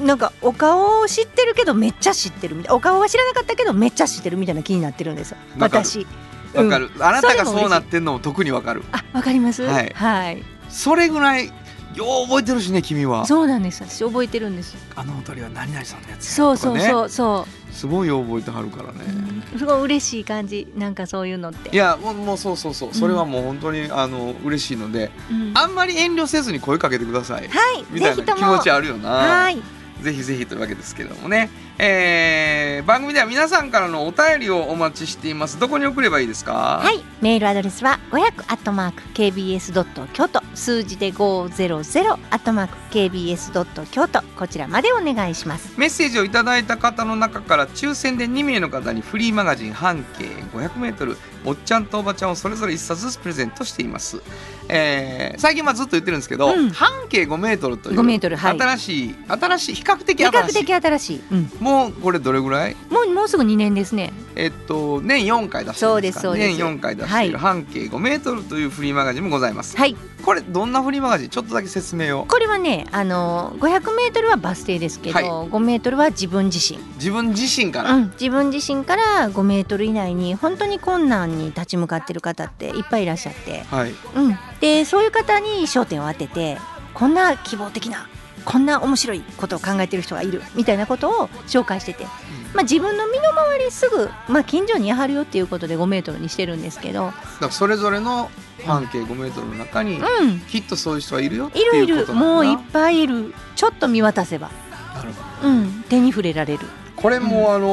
[0.00, 5.38] うなんかお顔を知ってるけどめっちゃ知ってるみたいなお顔は知らなかったけどめっちゃ知ってるみたいな気になってるんですよ。
[5.58, 5.84] わかる。
[5.84, 6.06] 私。
[6.54, 8.84] わかる、あなたがそうなってんのも特にわかる。
[8.92, 9.62] あわかります。
[9.64, 9.92] はい。
[9.94, 11.52] はい、それぐらい
[11.96, 13.26] よう覚えてるしね君は。
[13.26, 13.82] そうなんです。
[13.82, 14.76] 私覚えてるんです。
[14.94, 17.74] あの二人は何々さんのやつやそうそうそうそう。
[17.74, 19.00] すごいよう覚えてはるからね、
[19.52, 19.58] うん。
[19.58, 20.72] すごい嬉しい感じ。
[20.76, 21.70] なんかそういうのって。
[21.70, 22.94] いやもうもうそうそうそう。
[22.94, 25.52] それはもう本当にあの嬉しいので、うん。
[25.54, 27.48] あんまり遠慮せずに声かけてください。
[27.48, 27.84] はい。
[27.90, 29.10] みたいな気持ちあるよな。
[29.10, 29.62] はい
[30.02, 35.58] ぜひぜひというわけですけどもね、えー番組では皆さんからのお便りをお待ちしています。
[35.58, 36.80] どこに送ればいいですか？
[36.82, 37.02] はい。
[37.20, 45.72] メールアドレスは500アットマーク KBS ドット京都数字で500アットマーク KBS ドット京都こちらまでお願いします。
[45.78, 50.24] メッセージをいただいた方の中から抽選で2名の方にフリーマガジン半径
[50.56, 51.16] 500m
[51.46, 54.20] おっちゃんとおばちゃんをそれぞれ1冊ずつプレゼントしています、
[54.68, 56.70] えー最近はずっと言ってるんですけど、うん。
[56.70, 58.58] 半径 5m という5メートルはい。
[58.58, 60.54] 新しい新しい比較的比較新しい。
[60.66, 62.76] 的新しい、うん、もうこれどれぐらい？
[62.90, 64.12] もうもうすぐ2年ですね。
[64.34, 66.20] えっと年4回出してるんですか？
[66.22, 66.58] そうですそうです。
[66.58, 67.54] 年4回出しているはい。
[67.54, 69.94] 半径 5m というフリーマガジンもございます、はい
[70.26, 71.28] これどんなフリーマガジン？
[71.28, 72.26] ちょっとだけ説明を。
[72.26, 75.24] これはねあの500メートルはバス停ですけど、はい。
[75.24, 76.80] 5メートルは自分自身。
[76.96, 83.92] 自分自身から、うん、自分自身から5メートル以内に本当に困難に立ち向かってる方っていっぱいいらっしゃって、はい。
[84.16, 86.58] うん、でそういう方に焦点を当てて
[86.92, 88.08] こんな希望的な
[88.44, 92.04] こんな面白いことを考えてる人がいるみたいなことを紹介してて、
[92.54, 98.30] まあ、自分の身の回りすぐ、まあ、近所にやはるよっていうことで5メートルにしてるんですけど、だからそれぞれの
[98.66, 102.34] 半径 5m の中に、うん、きっとそういう人はいるよっているいいうこるとなんだな。
[102.34, 103.34] もういっぱいいる。
[103.54, 104.50] ちょっと見渡せば、
[104.94, 105.48] なるほど。
[105.48, 106.66] うん、手に触れられる。
[106.96, 107.68] これも、あの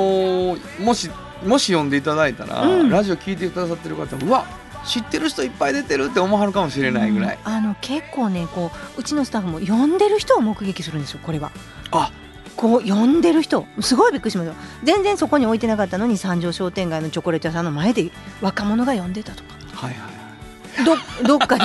[0.58, 1.10] ーもし
[1.46, 2.90] もし読んでいただいたら、うん。
[2.90, 4.46] ラジオ聞いてくださってる方うわ
[4.86, 7.52] 知ってる人いっぱい出てるって思わはるかもしれないぐらい、うん。
[7.52, 11.52] あの結構ねこううちのスタッフも呼んでる人を目撃するんですよこれは。
[11.92, 12.12] あ。
[12.56, 13.66] こう呼んでる人。
[13.82, 19.54] すごいびっくりしました全然そこに置いてなかったのに三条商店街のチョコレート屋さんの前で若者が呼んでたとか。
[19.74, 20.13] はいはい
[20.86, 20.96] ど
[21.28, 21.64] どっかで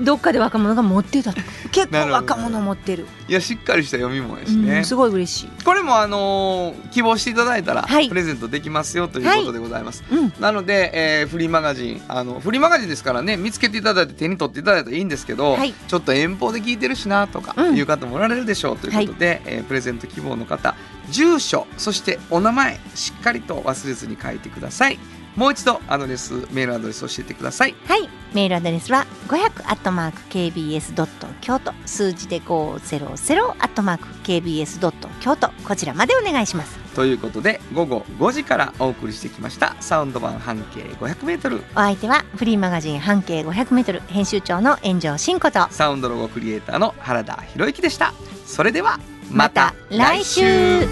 [0.00, 1.40] どっかで若者が持ってたと。
[1.40, 3.06] か 結構若者持ってる。
[3.28, 5.48] いやしっかりした読み物やしうねん、すごい嬉しい。
[5.64, 8.08] これもあのー希望していただいたら、はい。
[8.08, 10.32] プレゼントできますよということでございます、うん。
[10.40, 15.74] なので、えーフリーマガジンあのフリーマガジンですからね見つけていただいて手に取っていただいたらいいんですけど、はい。
[15.86, 17.76] ちょっと遠方で聞いてるしなとかうん。
[17.76, 20.74] いう方もおられるでしょうということで、えープレゼント希望の方
[21.10, 24.98] 住所そしてお名前しっかりと忘れずに書いてください
[25.36, 27.74] もう一度アドレスメールアドレス教えてください。
[27.86, 36.78] はい、メールアドレスは500アットマーク KBS ドット京都数字で500アットマーク KBS ドット京都こちらまでお願いします。
[36.94, 39.76] ということで午後5時からお送りしてきました。
[39.80, 45.68] サウンド版半径 500m お相手はフリーマガジン半径 500m 編集長の炎上真子と。
[45.70, 48.12] サウンドロゴクリエイターの原田博之でした。
[48.44, 48.98] それでは
[49.30, 50.86] また来週。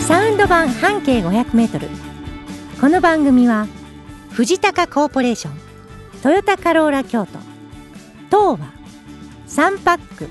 [0.00, 2.11] サウンド版半径 500m
[2.82, 3.68] この番組は
[4.30, 5.54] 藤高コーポレーション
[6.20, 7.38] トヨタカローラ京都
[8.28, 8.72] 東和
[9.46, 10.28] サンパック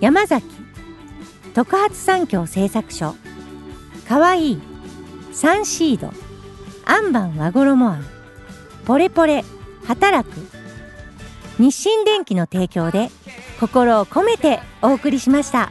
[0.00, 0.44] 山崎
[1.54, 3.14] 特発産業製作所
[4.08, 4.62] かわいい
[5.32, 6.12] サンシード
[6.86, 8.04] アンバン和衣あん
[8.84, 9.44] ポレポレ
[9.86, 10.34] 働く
[11.60, 13.10] 日清電機の提供で
[13.60, 15.70] 心を込めてお送りしました。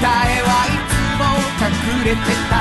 [0.00, 1.22] 答えはいつも
[1.66, 2.18] 隠れて
[2.48, 2.58] た。